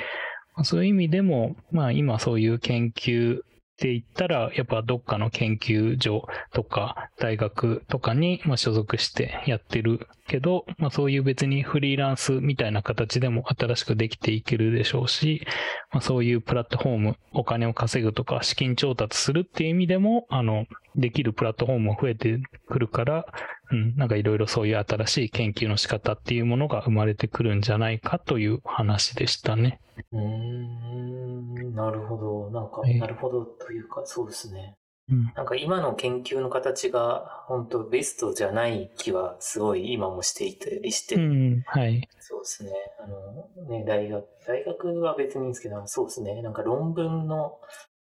[0.64, 3.42] そういう意味でも、まあ今そういう研究
[3.82, 15.48] って言ったら、やっぱどっかの研究所とか大学とかにま所属してやってるけど、まあそういう別にフリーランスみたいな形でも新しくできていけるでしょうし、
[15.92, 23.26] まあそういうプラットフォーム、お金を稼ぐとか資金調達するっていう意味でも、あの、できるプラットフォームも増えてくるから、
[23.72, 29.80] うん、なんかいろいろそういう新しい研究の仕方っていうものが生まれてくるんじゃないかという話でしたね。
[30.12, 32.50] うーん、なるほど。
[32.52, 34.76] なんか、はいなるほどというか、そうですね。
[35.10, 35.34] うん。
[35.36, 42.08] なんか今の研究の形が本当ベストじゃない気はすごい今もしていたりして、うん、はい。
[42.20, 42.72] そうですね。
[43.04, 46.42] あの、ね、大学、大学は別にいいんですけど、そうですね。
[46.42, 47.60] なんか論文の、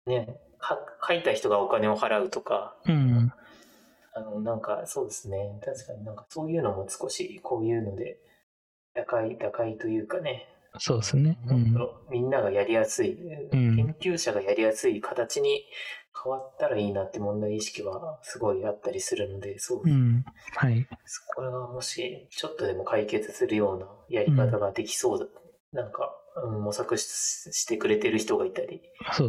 [0.07, 3.33] ね、か書いた人がお金を払うとか、うん、
[4.17, 5.61] あの、なんかそうですね。
[5.63, 8.19] 確かになんかそういうのも少しこういうので、
[8.95, 10.49] 打開、打開というかね、
[10.79, 11.39] そうですね。
[11.49, 11.75] うん。
[12.11, 13.13] みんながやりやすい、
[13.53, 15.65] うん研究者がやりやすい形に
[16.23, 20.25] 変わったらいいなって問題意識はすごいあったりするので、そうですねうん。
[20.55, 20.89] はい。
[21.35, 25.27] これがもしちょっとでも解決するようなやり方ができそうだ、
[25.73, 27.07] なんか、うん、模索し
[27.53, 28.83] してくれてる人がいたり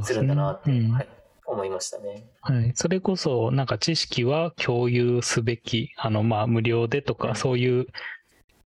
[0.04, 0.14] す。
[0.14, 1.08] るんだなって、うんはい、
[1.48, 2.26] 思いましたね。
[2.42, 2.74] はい。
[2.76, 7.88] それこそ、なんか知識は共有すべき、あの、まあ、無料でとか、うんそういう、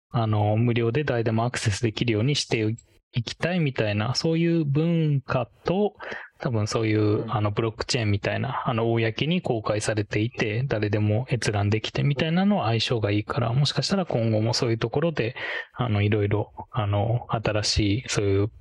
[0.10, 2.76] あの、無料で誰でもアクセスできるようにして
[3.13, 5.94] いきたいみたいな、そういう文化と、
[6.39, 15.36] 多分そういう、うんあの、ブロックチェーンみたいな、あの、公に公開されていて、誰でも閲覧できてみたいなのは相性がいいから、もしかしたら今後もそういうところで、
[15.76, 18.52] あの、いろいろ、あの、新しい、そういう、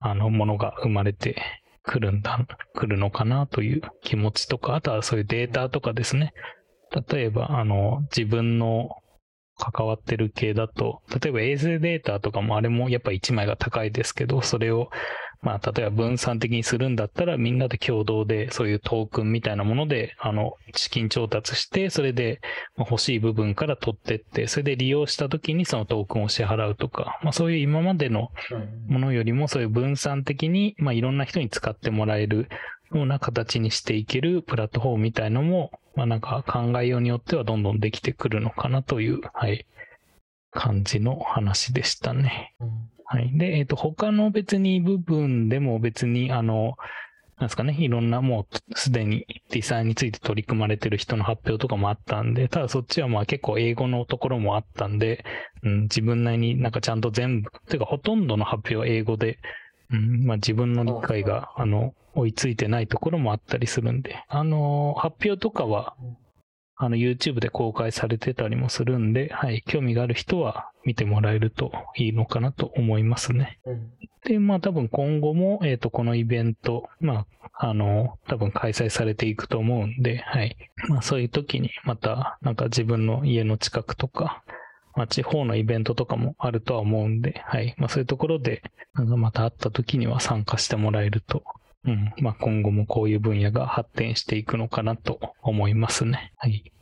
[0.00, 1.42] あの、ものが生まれて
[1.86, 6.34] 来るんだ、 来るのかなという気持ちとか、あとはそういうデータとかですね。
[7.10, 8.90] 例えば、あの、自分の
[9.56, 14.90] 関わってる系だと、例えば衛星データとかもあれもやっぱ1枚が高いですけど、それを、
[15.42, 22.40] まあ、例えば分散的にするんだったら、みんなで共同で、そういうトークンみたいなもので、あの、資金調達して、それで
[22.76, 32.48] まあ欲しい部分から取ってって、それで利用した時にそのトークンを支払うとか、まあそういう今までのうんものよりもそういう分散的に、まあ、いろんな人に使ってもらえる
[32.92, 39.66] ような形にしていけるプラットフォームみたいのも、まあ、なんか考えようによってはどんどんできてくるのかなという、はい、
[40.52, 42.54] 感じの話でしたね。
[42.60, 43.30] うんはい。
[43.36, 46.76] で、えっ、と、他の別に部分でも別に、あの、
[47.38, 55.22] なんですかね、いろんなもうすでにデザインについて取り組まれてる人の発表とかもあったんで、ただそっちはまあ結構英語のところもあったんで、
[55.62, 59.38] うん、自分なりになんかちゃんと全部、ていうかほとんどの発表は英語で、
[59.90, 65.94] うん、まあ自分の理解が、あの、追いついてないところもあったりするんで、あの、発表とかは、
[66.76, 73.58] あの、YouTube で公開されてたりもするんで、はい、興味がある人は見てもらえるといいのかなと思いますね。
[73.64, 73.92] うん
[74.26, 80.56] で、まあ多分今後も、えっ、と、このイベント、まあ、あの、多分開催されていくと思うんで、はい。
[80.88, 84.42] まあそういう時にまた、なんか自分の家の近くとか、
[84.96, 87.76] まあ地方のイベントとかもあるとは思うんで、はい。
[87.78, 88.62] まあそういうところで、
[88.94, 91.44] なんかまた会った時には参加してもらえると、
[91.86, 92.12] うん。
[92.20, 96.32] まあ今後もこういう分野が発展していくのかなと思いますね。
[96.36, 96.72] はい。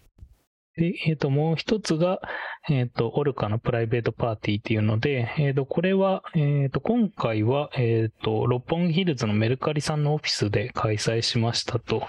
[0.77, 2.21] で、えっ、と、もう一つが、
[2.69, 12.03] えっ、と、オルカのプライベートパーティーっていうので、えっ、と、これは、えっ、と、今回は、えっ、と、六本木ヒルズのメルカリさんのオフィスで開催しましたと。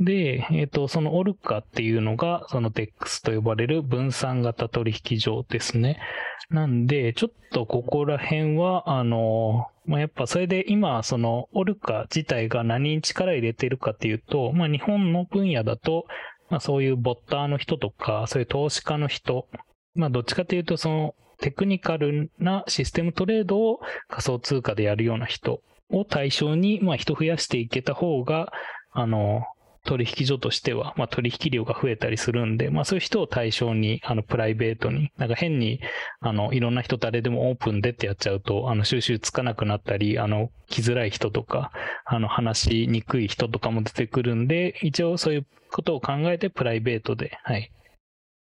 [0.00, 6.00] で、えっ、と、そのオルカっていうのが、その DEX と呼ばれる分散型取引所ですね。
[6.48, 16.06] なんで、ちょっとここら辺は、あの、まあ、やっぱそれで今、そのオルカ自体が何に力入れてるかっていうと、まあ、日本の分野だと、
[16.48, 19.48] まあ、そういうボッターの人とか、そういう投資家の人、
[19.94, 28.52] まあ、どっちかというと、そのテクニカルなシステムトレードを仮想通貨でやるような人を対象に、まあ、人増やしていけた方が、
[28.92, 29.44] あの、
[29.84, 35.80] 取引所としては、まあ、取引量が増えたりするんで、まあ、そういう人を対象に、あの、プライベートに、なんか変に、
[36.20, 41.72] あの、いろんな人誰でもオープンでってやっちゃうと、あの、収集つかなくなったり、あの、来づらい人とか、
[42.04, 47.72] あの、話しにくい人とかも出てくるんで、一応そういうことを考えてプライベートで、はい。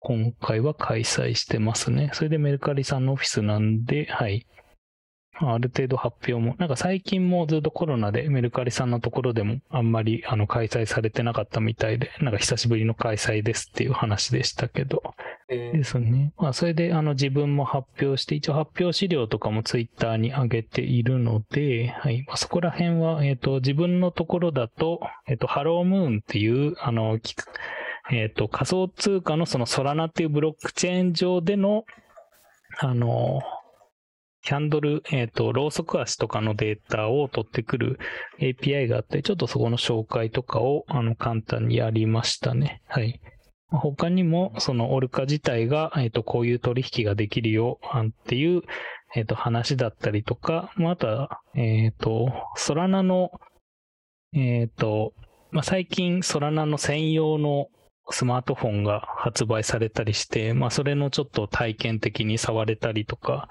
[0.02, 2.10] 今回は開催してますね。
[2.14, 4.48] それでメルカリさんのオフィスなんで、はい。
[5.42, 15.02] ある程度発表も、なんか最近もずっとコロナでメルカリさんのところでもあんまりあの開催されてなかったみたいで、なんか久しぶりの開催ですっていう話でしたけど。
[15.50, 16.32] えですね。
[16.38, 22.24] まあそれであの自分も発表して、一応発表資料とかもツイッターに上げているので、はい。
[22.28, 27.36] まあ、そこら辺は、えっ、と、自分のところだと、えっ、と、ハロームーンっていう、あの、き
[28.12, 31.86] えっ、と、仮想通貨のそのソラナっていうブロックチェーン上での、
[32.80, 33.42] あの、
[34.42, 38.00] キャンドル、えっ、と、ローソク足とかのデータを取ってくる
[38.40, 42.82] API があって、ちょっとそこの紹介とかを、あの、簡単にやりましたね。
[42.88, 43.20] はい。
[43.72, 48.62] 他にも、そのオルカ自体が、えっ、と、こういう取引ができるよ、っていう、
[49.16, 53.32] えっ、と、話だったりとか、まあ、あとは、えっ、と、ソラナの、
[54.34, 55.14] えっ、と、
[55.52, 57.68] まあ、最近、ソラナの専用の
[58.12, 63.50] スマートフォンが発売されたりして、まあ、それのちょっと体験的に触れたりとか、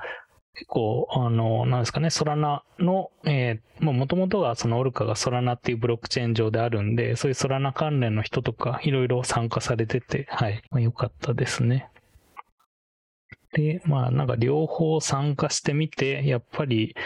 [0.59, 11.89] 結構、あの、なんですかね、ソラナの、えー、もともとがそのオルカがソラナっていうブロックチェーン上であるんで、そういうソラナ関連の人とかいろいろ参加されてて、はい、まあ、よかったですね。
[13.53, 16.97] で、まあなんか両方参加してみて、やっぱり、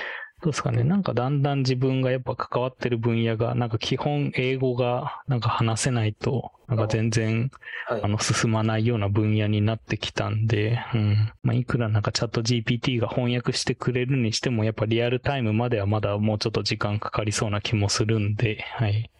[0.42, 7.52] どうですかね、なんかだんだん自分がやっぱ関わってる分野が、なんか基本英語がなんか話せないと、なんか全然
[7.86, 8.08] はいあ。
[8.08, 11.32] の進まないような分野になってきたんで、うん。
[11.44, 19.12] まあいくらなんかチャット GPT が翻訳してくれるにしても、やっぱリアルタイムまではまだもうちょっと時間かかりそうな気もするんで、はい。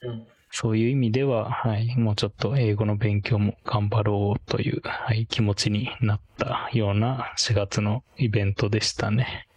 [0.00, 0.26] うん。
[0.50, 9.47] そういう意味では、はい、もうちょっと英語の勉強も頑張ろうという、はい、気持ちになったような4月のイベントでしたね。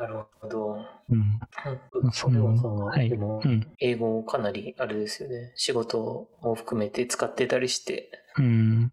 [0.00, 0.78] なるほど。
[1.10, 1.40] うん。
[2.02, 2.12] うん。
[2.12, 3.66] そのレオンさんは、はいでもう、ん。
[3.78, 5.52] 英語をかなり、あれですよね。
[5.54, 6.00] 仕事
[6.42, 8.92] を含めて使ってたりして、うん。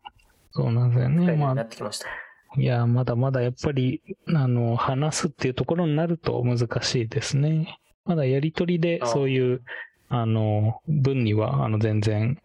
[0.51, 1.35] そうなんですよね。
[1.55, 2.07] なってきました。
[2.55, 7.79] いや、まだまだやっぱり、あの、話すっていうところになると難しいですね。
[8.05, 9.61] まだやりとりであそういう、
[10.09, 12.37] あの、文には、あの、全然、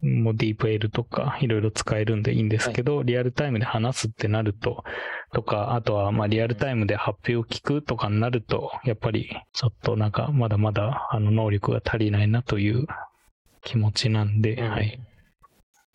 [0.00, 4.84] もうディープエルとかいろいろ使えるんでいいんですけど、リアルタイムで話すってなると、
[5.32, 12.86] とか、あとは、まあ、リアルタイムで発表を聞くとかになると、やっぱり、ちょっとなんか、まだまだ、あの、能力が足りないなという
[13.62, 15.00] 気持ちなんで、うんはい。。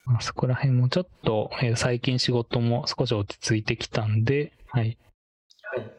[0.05, 4.83] まあ、そこら辺もちょっと、えー最近仕事も少し落ち着いてきたんで、はい。
[4.83, 4.97] はい。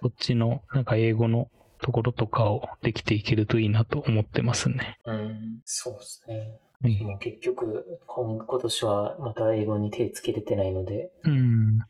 [0.02, 1.48] こっちの、なんか英語の
[1.80, 4.98] ところとかをできていけるといいなと思ってますね。
[5.06, 5.60] うん。
[5.64, 6.58] そうですね。
[7.18, 11.78] 結局、今今年はまた英語に手つけれてないので、うん。
[11.78, 11.86] っ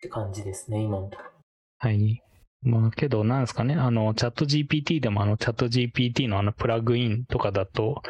[0.00, 1.30] て感じですね、今のところ。
[1.78, 2.22] はい。
[2.62, 8.02] まあけど、なんですかね、あの、チャット GPT でもあの、チャット GPT のあの、プラグインとかだと、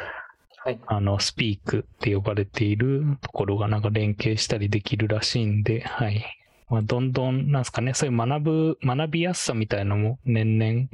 [0.65, 0.81] はい。
[0.87, 6.25] あの、スピークって呼ばれているところがなんか連携したりできるらしいんで、はい。
[6.69, 10.89] まあ、どんどん、なんですかね、そういう学ぶ、学びやすさみたいのも年々、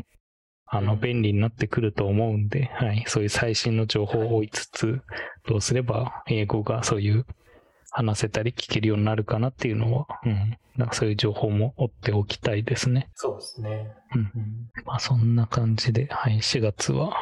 [0.70, 3.04] あの、うん便利になってくると思うんで、はい。
[3.06, 5.00] そういう最新の情報を追いつつ、
[5.46, 7.26] どうすれば英語がそういう
[7.90, 10.58] 話せたり聞けるようになるかなっていうのは、うん。
[10.76, 13.10] なんかそういう情報も追っておきたいですね。
[13.14, 13.92] そうですね。
[14.14, 14.70] うんうん。
[14.84, 16.36] まあそんな感じで、はい。
[16.36, 17.14] 4月は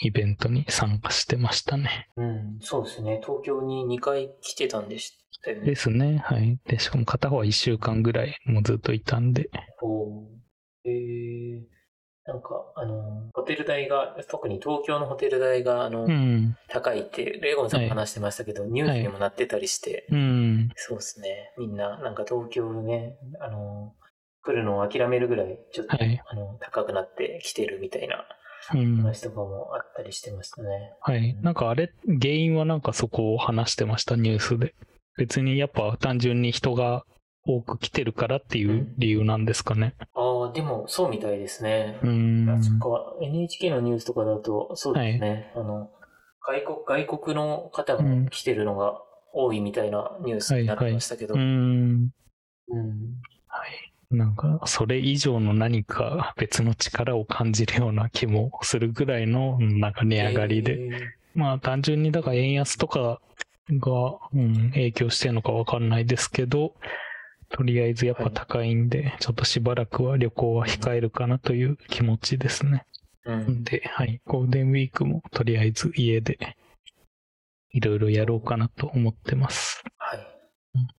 [0.00, 2.08] イベントに参加してましたね。
[2.16, 3.20] うん、そうですね。
[3.22, 5.66] 東京に2回来てたんでしたよね。
[5.66, 6.18] ですね。
[6.24, 6.58] はい。
[6.66, 9.48] で、しかも片方は1週間ぐらいもうずっといたんで。
[9.80, 10.42] おー
[10.84, 11.62] えー、
[12.24, 16.56] なんか、あの、ホテル代が、特に東京のホテル代が、あの、うん。
[16.68, 20.70] 高いって、レゴンさんはいも話してましたけど、ニュースにもなってたりして、うん。
[20.76, 21.52] そうですね。
[21.58, 23.94] みんな、なんか東京ね、あの、
[24.42, 28.24] 来るのを諦めるぐらい、ちょっと、はいあの、高くなってきてるみたいな
[28.74, 28.96] うん。
[28.98, 30.68] 話とかもあったりしてましたね。
[31.00, 31.36] はい。
[31.42, 34.74] なんかあれ、原因はなんかそこを話してました、ニュースで。
[35.16, 37.04] 別にやっぱ単純に人が
[37.44, 39.94] 多く来てるからっていう理由なんですかね。
[40.14, 41.98] ああ、でも、そうみたいですね。
[42.02, 42.78] うーん。
[42.78, 45.52] か、NHK のニュースとかだと、そうですね。
[45.54, 45.90] あの、
[46.40, 49.00] 外国、外国の方が来てるのが
[49.32, 51.34] 多いみたいなニュースになってましたけど。
[51.34, 52.10] うーん。
[52.68, 52.88] うん
[53.48, 54.14] はい。
[54.14, 60.72] なんか、それ以上の何か別の力を感じるような気もするぐらいの、うんなんか値上がりで。
[60.72, 63.20] えーまあ単純にだから円安とか
[63.70, 66.74] が、うん、影響してるのかわかんないですけど、
[67.52, 72.86] とりあえずやっぱ高いんで、ちょっとしばらくは旅行は控えるかなという気持ちですね。
[73.24, 73.62] うん。
[73.62, 76.56] で、はい、ゴールデンウィークもとりあえず家で
[77.70, 79.82] いろいろやろうかなと思ってます。
[79.98, 80.18] はい。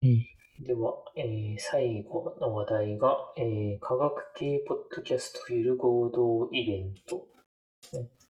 [0.03, 0.26] うんいい
[0.64, 7.26] では、えー最後の話題が、えー科学系ポッドキャストフィル合同イベント。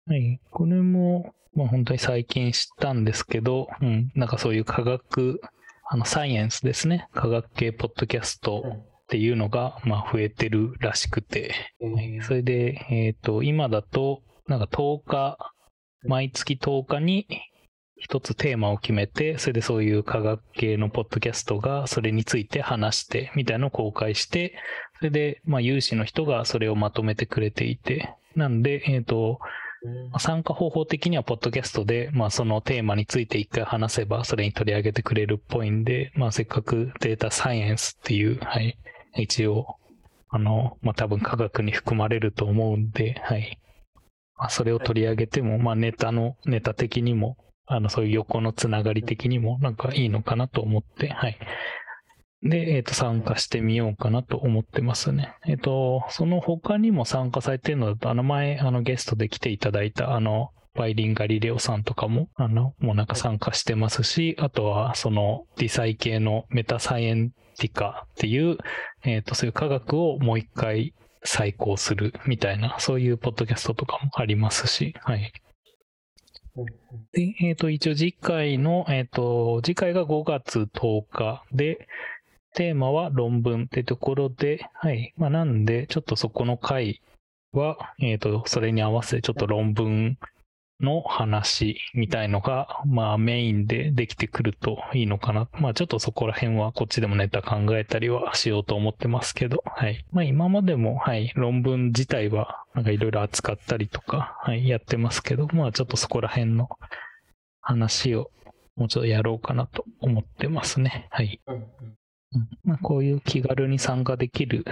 [0.05, 0.39] はい。
[0.51, 5.41] これも、まあ本当に最近知ったんですけど、うん、なんかそういう科学、
[5.93, 7.07] あの、サイエンスですね。
[7.13, 8.71] 科学系ポッドキャストうん。
[8.71, 11.53] っていうのが、まあ増えてるらしくて、
[12.23, 15.37] それで、えっ、と、今だと、なんか10日、
[16.07, 17.27] 毎月10日に
[17.95, 24.55] 一つテーマを決めて、それでそういう科学系のポッドキャストがそれについて話して、みたいなのを公開して、
[24.97, 29.37] それで、まあ有志の人がそれをまとめてくれていて、なんで、えっ、と、
[30.19, 38.77] 参加方法的には、ポッドキャストで、まあ、そのテーマについて一回話せば、それに取り上げてくれるっぽいんで、まあ、せっかくデータサイエンスっていう、はい、
[39.17, 39.77] 一応、
[40.29, 43.59] あの、まあ、多分科学に含まれると思うんで、はい。
[44.37, 51.37] まあ、それを取り上げても、まあ、ネタの、ネタ的にも、あの、そういう横のつながり的にも、なんかいいのかなと思って、はい。
[52.43, 55.33] で、えっ、と、参加してみようかなと思ってますね。
[55.47, 68.57] えっ、と、その他にも参加されてるのだと、あの前、あのゲストで来ていただいた、あの、バイリン・ガリレオさんとかも、あの、もうなんか参加してますし、あとはそのディサイ系のメタサイエンティカっていう、
[69.03, 75.31] えっ、と、そういう科学をもう一回再考するみたいな、そういうポッドキャストとかもありますし、はい。
[77.13, 81.87] で、えっ、と、一応次回の、えっ、と、次回が5月10日で、
[82.53, 85.13] テーマは論文ってところで、はい。
[85.17, 87.01] まあ、なんで、ちょっとそこの回
[87.51, 90.17] は、えっ、と、それに合わせてちょっと論文
[90.79, 95.47] の話みたいのが、まあ、メインでできてくるといいのかな。
[95.53, 100.05] まあ、ちょっとそこら辺はこっちでもネタ考えたりはしようと思ってますけど、はい。
[100.11, 106.69] まあ、今までも、はい、論文自体は、なんかいろいろ扱ったりとか、はい、やってますけど、まあ、ちょっとそこら辺の
[107.61, 108.29] 話を
[108.75, 111.07] もうちょっとやろうかなと思ってますね。
[111.11, 111.39] はい。
[112.63, 114.65] まあ、こういう気軽に参加できる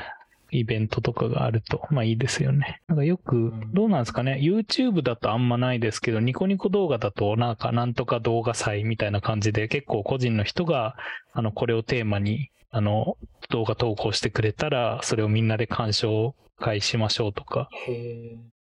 [0.51, 2.81] イベントとかがあると、まあいいですよね。
[2.87, 10.95] なんかよくん、どうなんですかね、YouTube だとあんまないですけど、ニコニコ動画だと、なんかなんとか動画祭みたいな感じで、結構個人の人が、
[11.33, 13.17] あの、これをテーマに、あの、
[13.49, 17.69] 動画投稿してくれたら、それをみんなで鑑賞会しましょうとか。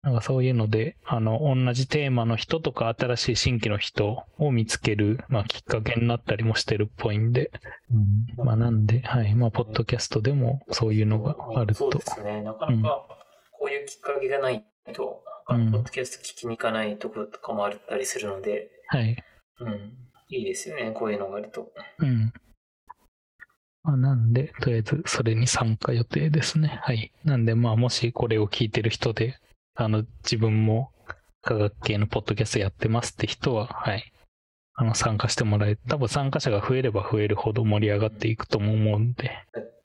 [0.03, 7.53] なんかそういうので、あの、同じテーマの人とか新しい新規の人を見つける、まあ、きっかけになったりもしてるっぽいんで、
[8.39, 12.01] うん、まあなんで、はい、まあ、ポッドキャストでもそういうのがあるとそうで。
[12.01, 12.43] すね。
[12.43, 13.07] なかなか
[13.59, 19.23] こういうきっかけがないと、他のポッドキャスト聞きに行かないところとかもあったりするので、はい。
[19.61, 19.93] うん。
[20.31, 20.93] いいですよね。
[20.93, 21.71] こういうのがあると。
[21.99, 22.33] うん。
[23.83, 26.81] まあ、なんで、とりあえずそれに参加予定ですね。
[26.83, 27.13] はい。
[27.25, 29.39] なんで、まあ、もしこれを聞いてる人で、
[29.75, 30.93] あの、自分も
[31.43, 34.13] 科学系のポッドキャストやってますって人は、はい。
[34.75, 39.31] あの、参加してもらえ、多分参加者が増えれば増えるほど盛り上がっていくとも思うんで、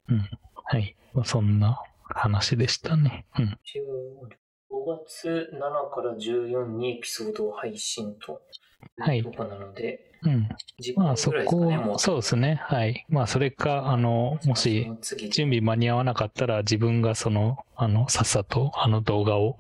[0.10, 0.30] うん。
[0.66, 0.96] はい。
[1.14, 3.26] まあ、そんな話でしたね。
[3.40, 3.58] うん。
[4.76, 8.42] 一応、5月7から14にエピソードを配信と。
[8.98, 10.48] はいとかなので、うん。
[10.80, 12.00] 時間まあ、そぐらいですかね、もこ、う。
[12.00, 12.62] そうですね。
[12.64, 13.06] はい。
[13.10, 14.88] まあ、それか、あの、もし
[15.32, 19.58] 準備間に合わなかったら自分がその、あの、さっさとあの動画を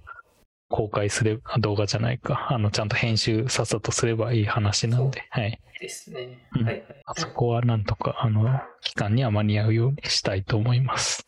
[0.70, 5.59] 公開すれば、動画じゃないか、あの、ちゃんと編集さっさとすればいい話なんで、はい。
[5.80, 6.39] ですね。
[6.55, 6.86] うんはいはい。
[7.05, 11.28] あそこはなんとか、あの、期間には間に合うようにしたいと思います。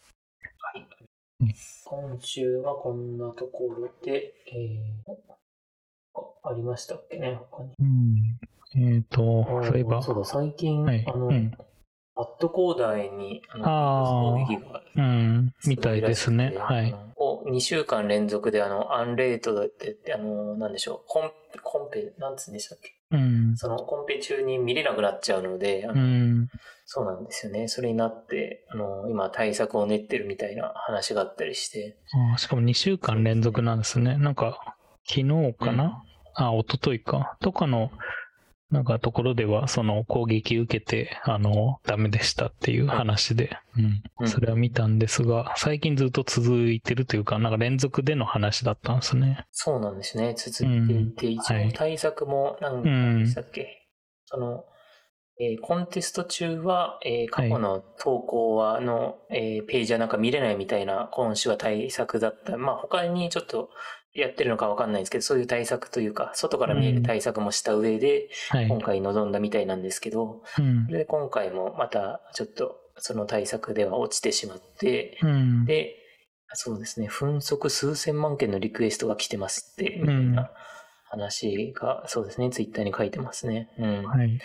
[1.39, 5.13] 今週はこんなところで、えー、
[6.43, 7.69] あありましたっけね、他に。
[7.79, 8.39] うん。
[8.95, 11.51] えっ、と、そういえば、そうだ、最近、はいあの、うん
[12.19, 16.51] アットコーダーに、あの、攻撃がうん、みたいですね。
[16.55, 17.15] ごはいいらしく。
[17.15, 21.31] てあのを2週間連続で、あの、アンレートだって言って、あの、なんでしょう、コン
[21.61, 22.96] コンペ、なんつうんでしたっけ？
[23.11, 23.57] うん。
[23.57, 26.47] そのコンペ中に見れなくなっちゃうので、あうのん。
[26.85, 27.67] そうなんですよね。
[27.67, 31.97] それになって、あの、今対策を練ってるみたいな話があったりして。
[32.31, 34.17] あーしかも2週間連続なんですね。
[34.17, 36.03] なんか、昨日かな、
[36.35, 37.37] あ、一昨日か。
[37.41, 37.91] とかの、
[38.69, 43.81] なんかところでは、その攻撃受けて、あの、ダメでしたっていう話で、う。
[43.81, 49.45] うんんそれは見たんですが、最近ずっと続いてるというか、なんか連続での話だったんですね。
[49.51, 50.33] そうなんですね。
[50.37, 52.83] 続いていて、一はい応対策も何
[53.19, 53.87] でしたっけ、
[54.25, 54.65] その、
[55.39, 62.57] えーコンテスト中は、えー過去の投稿は、の、えーページはなんか見れないみたいな、今週は対策だった。
[62.57, 63.69] まあ他にちょっと
[64.17, 68.67] やってるのかわかんないですけど、そういう対策というか、外から見える対策もした上で、はい。
[68.67, 70.91] 今回臨んだみたいなんですけど、うんそ。
[70.91, 75.65] れで今回もまたちょっとその対策では落ちてしまって、うん。
[75.65, 75.95] で、
[76.53, 80.51] そうですね、分速数千万件のリクエストが来てますって、みたいな
[81.09, 83.69] 話が、そうですね、ツイッターに書いてますね。
[83.77, 84.03] うん。
[84.03, 84.39] はい。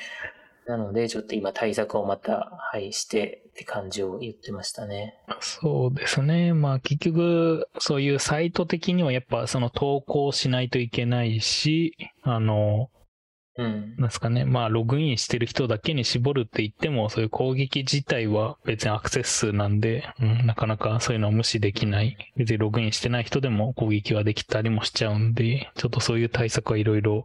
[0.67, 5.19] なので、ちょっと今対策をまた、はい、してって感じを言ってましたね。
[5.41, 6.53] そうですね。
[6.53, 12.91] まあ結局、そういうサイト的にはやっぱその投稿しないといけないし、あの、
[13.59, 13.97] うん。
[13.97, 14.45] なんですかね。
[14.47, 22.17] まあログインしてる人だけに絞るって言っても、そういう攻撃自体は別にアクセス数なんで、うん、なかなかそういうのは無視できない。
[22.37, 27.25] 別にログインしてない人でも攻撃はできたりもしちゃうんで、ちょっとそういう対策はいろいろ、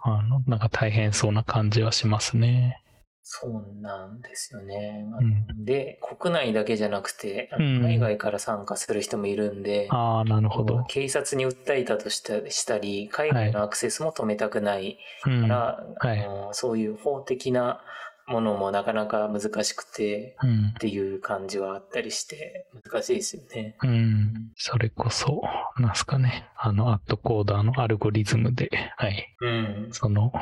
[0.00, 2.82] あの、なんか大変そうな感じはしますね。
[3.22, 5.04] そうなんですよね。
[5.20, 10.84] うんで、国内だけじゃなくて、海外から参加する人もいるんで、ああ、なるほど。
[10.88, 15.42] 警察に訴えたとしたしたり、海外のアクセスも止めたくないうん。
[15.42, 17.82] から、はいあのそういう法的な
[18.28, 20.72] ものもなかなか難しくてうんっ。
[20.74, 23.76] ていう感じはあったりして難しいですよね。
[23.82, 24.52] うん。
[24.56, 25.42] それこそ、
[25.78, 26.48] なんすかね。
[26.56, 29.36] あの、アットコーダーのアルゴリズムで、はい。
[29.40, 29.88] うん。
[29.92, 30.32] その、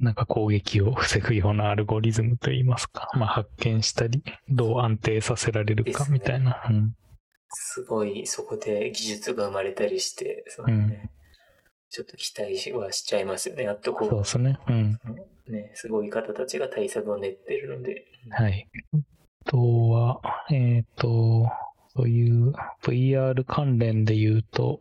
[0.00, 3.08] なんか攻撃を防ぐようなアルゴリズムといいますか。
[3.14, 6.62] まあ、発見したり、どう安定させられるかみたいな。
[6.68, 6.94] うん。
[7.48, 11.10] すごいそこで技術が生まれたりして、そうね
[11.90, 13.64] ちょっと期待はしちゃいますよね。
[13.64, 14.08] やっとこう。
[14.08, 14.58] そうですね。
[14.68, 14.98] うん。
[15.48, 18.04] ね、すごい方たちが対策を練ってるので。
[18.30, 18.68] はい。
[19.46, 20.20] あとは、
[20.50, 21.48] えっ、と、
[21.94, 24.80] そういう VR 関連で言うと、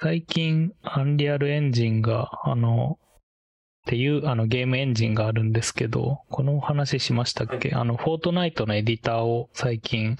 [0.00, 2.98] 最近、 Unreal Engine が、あの、
[3.82, 7.72] っていうあのゲームエンジンがあるんですけど、このお話しましたっけ？
[7.74, 10.16] あの、 Fortnite のエディターを最近、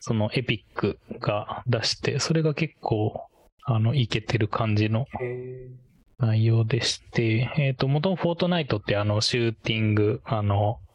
[0.00, 3.27] その Epic が出して、それが結構、
[3.70, 5.68] あの、いけてる感じのへ
[6.18, 10.88] 内容でして、えっ、と、元々 Fortnite ってあの、シューティング、あの、うん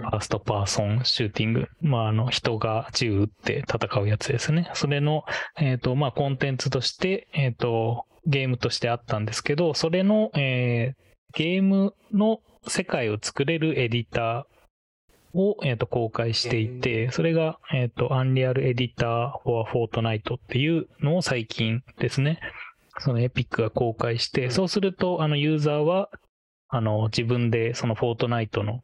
[0.00, 4.70] first person shooting、まあ、あの、人が銃撃って戦うやつですね。
[4.72, 5.24] それの、
[5.58, 11.02] えっ、と、まあ、コンテンツとして、えっ、と、ゲームとしてあったんですけど、それの、えー
[11.34, 14.44] ゲームの世界を作れるエディター
[15.34, 22.40] を、えっ、と、公開していて、それが、えっ、と、アンリアルエディター for Fortnite っていうのを最近ですね、
[22.98, 26.10] そのエピックが公開して、そうすると、あの、ユーザーは、
[26.68, 28.82] あの、自分でそのフォートナイトの、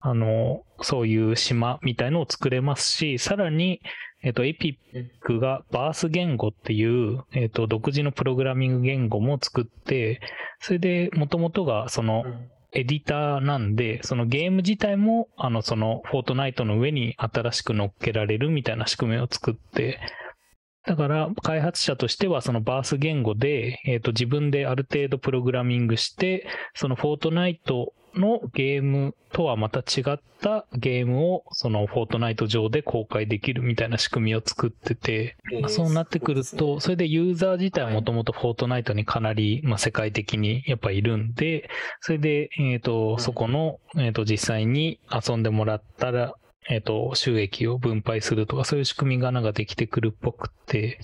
[0.00, 3.80] あの、そういう島みたいのを作れますし、さらに、
[4.22, 10.20] えっと、エピックがバース言語っていう、えっと、独自のプログラミング言語も作って、
[10.60, 12.24] それで、もともとが、その
[12.72, 20.00] エディターなんで、そのゲーム自体も、あの、その、フォートナイトの上に新しく乗っけられるみたいな仕組みを作って、
[20.86, 41.68] だから、開発者としては、そのバース言語で、えっ、と、自分である程度プログラミングして、そのフォートナイトのゲームとはまた違ったゲームを、そのフォートナイト上で公開できるみたいな仕組みを作ってて、えーまあ、そうなってくると、それでユーザー自体はもともとフォートナイトにかなり、まあ、世界的にやっぱいるんで、
[42.00, 43.20] それで、えっ、と、ん。
[43.20, 46.34] そこの、えっ、と、実際に遊んでもらったら、
[46.68, 51.00] えっ、と、収益を分配するとか、そういう仕組みがなんかできてくるっぽくて、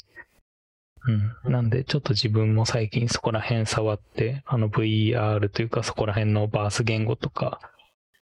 [1.44, 1.52] うん。
[1.52, 7.60] なんで、ちょっと自分も最近そこら辺触って、あの VR というかそこら辺のバース言語とか、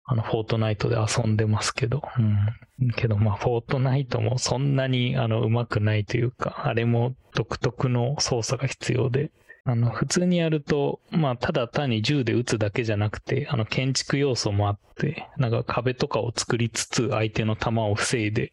[0.09, 2.03] あの、フォートナイトで遊んでますけど、
[2.79, 2.93] うん。
[2.93, 9.33] けど、まあ、フォートナイトもそんなに、あの、上手くないというか、あれも独特の操作が必要で、
[9.65, 18.53] あの、普通にやると、まあ、ただ単に銃で撃つだけじゃなくて、あの、建築要素もあって、なんか壁とかを作りつつ、相手の弾を防いで、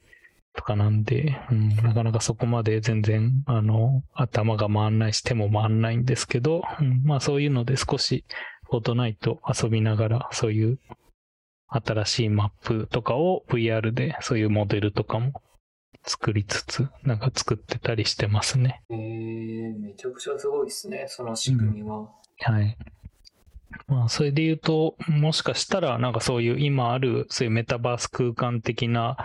[0.56, 8.24] とかなんで、うん、なかなかそこまで全然、あの、頭が回んないし、手も回んないんですけど、うん、まあそういうので少し、
[8.70, 10.80] フォートナイト遊びながら、そういう
[11.68, 15.42] 新しいマップとかを VR で、そういうモデルとかも
[16.06, 18.82] 作りつつ、なんか作ってたりしてますね。
[18.90, 22.10] えー、めちゃくちゃすごいですね、その仕組みは。
[22.40, 22.78] はい。
[23.88, 29.18] まあ、それで言うと、もしかしたら、なんかそういう今ある、そういうメタバース空間的な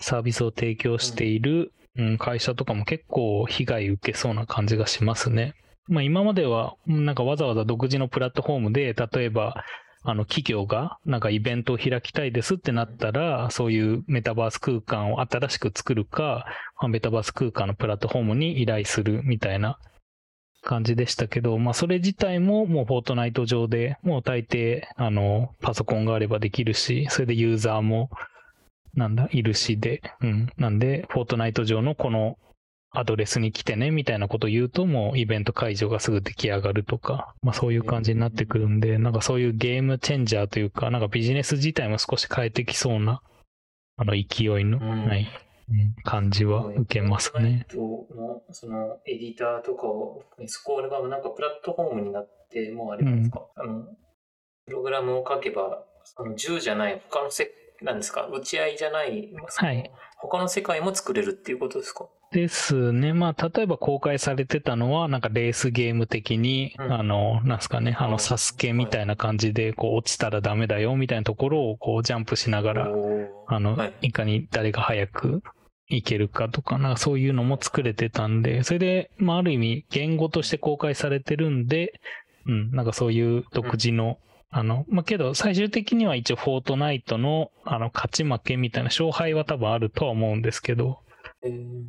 [0.00, 5.54] サービスを提供している、うん、会社とかも結構被害受けそうな感じがしますね。
[5.88, 9.64] まあ今までは、なんかわざわざ独自のプラットフォームで、例えば、
[10.02, 16.46] あの企業がなんかイベントを開きたいですってなったら、そういうメタバース空間を新しく作るか、
[16.88, 19.78] メタバース空間のプラットフォームに依頼するみたいな
[20.62, 28.08] 感じでしたけど、まあそれ自体ももうフォートナイト上でもう大抵あのパソコンがあればできるし、それでユーザーも
[28.94, 30.52] なんだ、いるしで、うん。
[30.56, 32.38] なんで、フォートナイト上のこの
[32.92, 43.22] アドレスに来てねみたいなことを言うともうイベント会場がすぐ出来上がるとか、まあそういう感じになってくるんで、なんかそういうゲームチェンジャーというか、なんかビジネス自体も少し変えてきそうな、
[43.96, 45.06] あの勢いのうん。
[45.06, 47.64] ない、うん感じは受けますね。
[47.68, 53.84] フォートナイトのそのエディターとかを、そこがなんかプラットフォームになって、もうあれですか、あの、
[54.66, 57.52] プログラムを書けば、その銃じゃない、他のせ、
[57.82, 59.90] なんですか、打ち合いじゃない、はい。
[60.18, 62.06] 他の世界も作れるっていうことですか？
[62.32, 63.12] ですね。
[63.12, 66.92] まあ、例えば公開されてたのは、なんかレースゲーム的に、うん。
[66.92, 72.88] あの、なんすかね、あの、うんサスケみたいな感じで、こう、落ちたらダメだよ、みたいなところを、こう、ジャンプしながら、
[73.48, 73.94] あの、はい。
[74.02, 75.42] いかに誰が早く
[75.88, 82.00] いけるかとか、なんかそういうのも作れてたんで、それで、まあ、ある意味、言語として公開されてるんで、
[82.46, 84.18] うん、なんかそういう独自の、
[84.50, 90.98] あの、まあ、けど、最終的には一応、フォートナイトの、あの、勝ち負けみたいな勝敗は多分あるとは思うんですけど、
[91.44, 91.86] えーうん。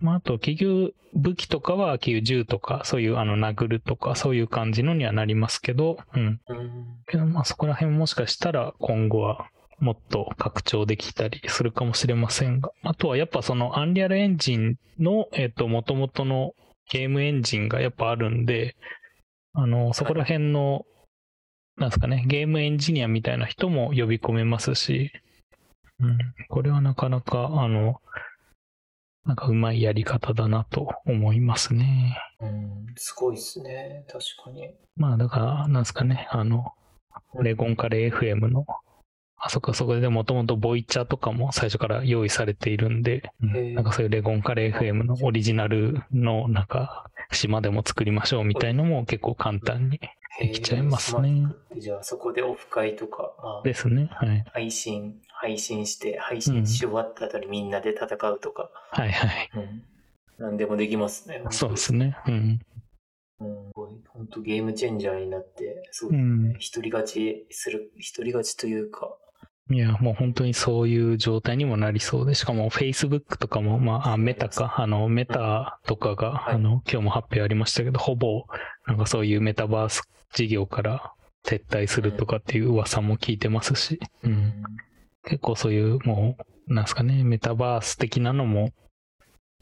[0.00, 6.40] まあ、あと、結局、武器とかは、結局銃とか、そういう、あの、殴るとか、そういう感じのにはなりますけど、うん。
[6.48, 9.48] うんけど、まあ、そこら辺もしかしたら、今後は、
[9.78, 12.70] もっと拡張できたりするかもしれませんが。
[12.82, 16.52] あとは、やっぱその、アンリアルエンジンの、えっと、元々の
[16.90, 18.76] ゲームエンジンがやっぱあるんで、
[19.52, 20.84] あの、そこら辺の、
[21.80, 25.10] なんですかね、ゲームエンジニアみたいな人も呼び込めますし、
[25.98, 26.18] うん。
[26.50, 28.02] これはなかなか、あの、
[29.24, 32.18] なんかうまいやり方だなと思いますね。
[32.38, 34.04] うん、すごいですね。
[34.08, 34.74] 確かに。
[34.94, 36.74] まあだから、なんですかね、あの、
[37.40, 38.66] レゴンカレー FM の、
[39.42, 49.98] あそこそこでもともとボイチャとかも最初から用意されているんで、なんかそういうレゴンカレー FM のオリジナルのなんか島でも作りましょうみたいのも結構簡単に
[50.38, 51.46] へできちゃいますね。
[51.74, 54.10] えじゃあそこでオフ会とか、まあ、ですね。
[54.12, 54.44] はい。
[54.52, 59.50] 配信、配信して、配信し終わった後にみんなで戦うとか、はいはい。
[59.54, 59.82] うん。
[60.38, 61.42] なんでもできますね。
[61.50, 62.16] そうですね。
[62.26, 62.60] うん。
[63.40, 66.48] うん、本当ゲームチェンジャーになって、そううですね。
[66.50, 66.56] ん。
[66.58, 69.16] 一人勝ちする、一人勝ちというか、
[69.70, 78.46] いや、もう本当にそういう状態にもなりそうで、しかも Facebook とかも、まあ、あメタか、あの、メタとかが、はいあの、今日も発表ありましたけど、ほぼ、
[78.86, 80.02] なんかそういうメタバース
[80.34, 81.12] 事業から
[81.44, 84.62] 撤退するとかっていう噂も聞いてますし、うん。
[85.22, 88.70] 結構そういう、もう、なんですかね、メタバース的なのも、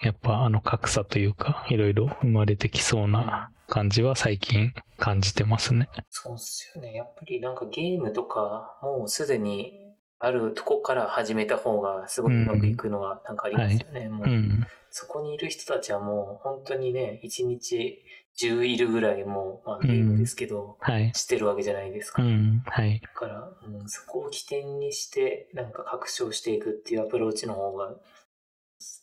[0.01, 5.89] やっぱあの格差というか、いろいろ生まれてきそうな感じは最近感じてますね。
[6.09, 6.95] そうっすよね。
[6.95, 9.88] やっぱりなんかゲームとか、もうすでに
[10.21, 14.09] あるとこから始めた方がすごいうまくいくのはなんかありますよね。
[14.09, 14.67] もううん。
[14.91, 18.03] そこにいる人たちはもう本当にね、一日
[18.39, 21.13] 中いるぐらいもう、まあ、ゲームですけど、はい。
[21.15, 22.23] してるわけじゃないですか。
[22.23, 22.63] だうん。
[22.65, 23.01] はい。
[23.15, 27.97] から、うん、そこを起点にして、なんか拡張していくっていうアプローチの方が、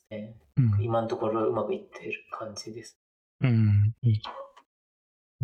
[0.09, 0.81] ね、うん。
[0.81, 2.97] 今のところうまくいってる感じです。
[3.41, 3.93] うん。
[4.01, 4.21] いい。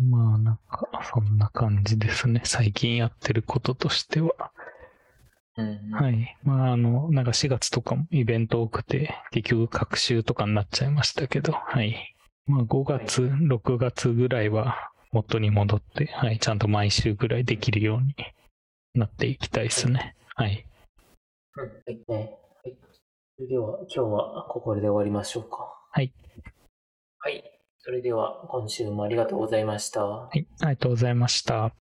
[0.02, 2.40] まあ、なんか、そんな感じですね。
[2.44, 4.52] 最近やってることとしては。
[5.56, 6.36] うん、はい。
[6.44, 12.16] まあ、あの、なんか4月とかもイベント多くて、結局学習とかになっちゃいましたけど、はい。
[12.46, 16.38] まあ、5月、6月ぐらいは元に戻って、はい。
[16.38, 18.14] ちゃんと毎週ぐらいできるように
[18.94, 20.14] なっていきたいですね。
[20.34, 20.64] はい。
[20.66, 20.72] うん
[21.54, 22.38] はいね。
[22.64, 22.76] はい。
[23.36, 25.68] それでは、今日はここで終わりましょうか。
[25.90, 26.12] はい。
[27.18, 27.44] はい。
[27.78, 30.04] それでは、今週もありがとうございました。
[30.04, 30.46] はい。
[30.60, 31.74] ありがとうございました。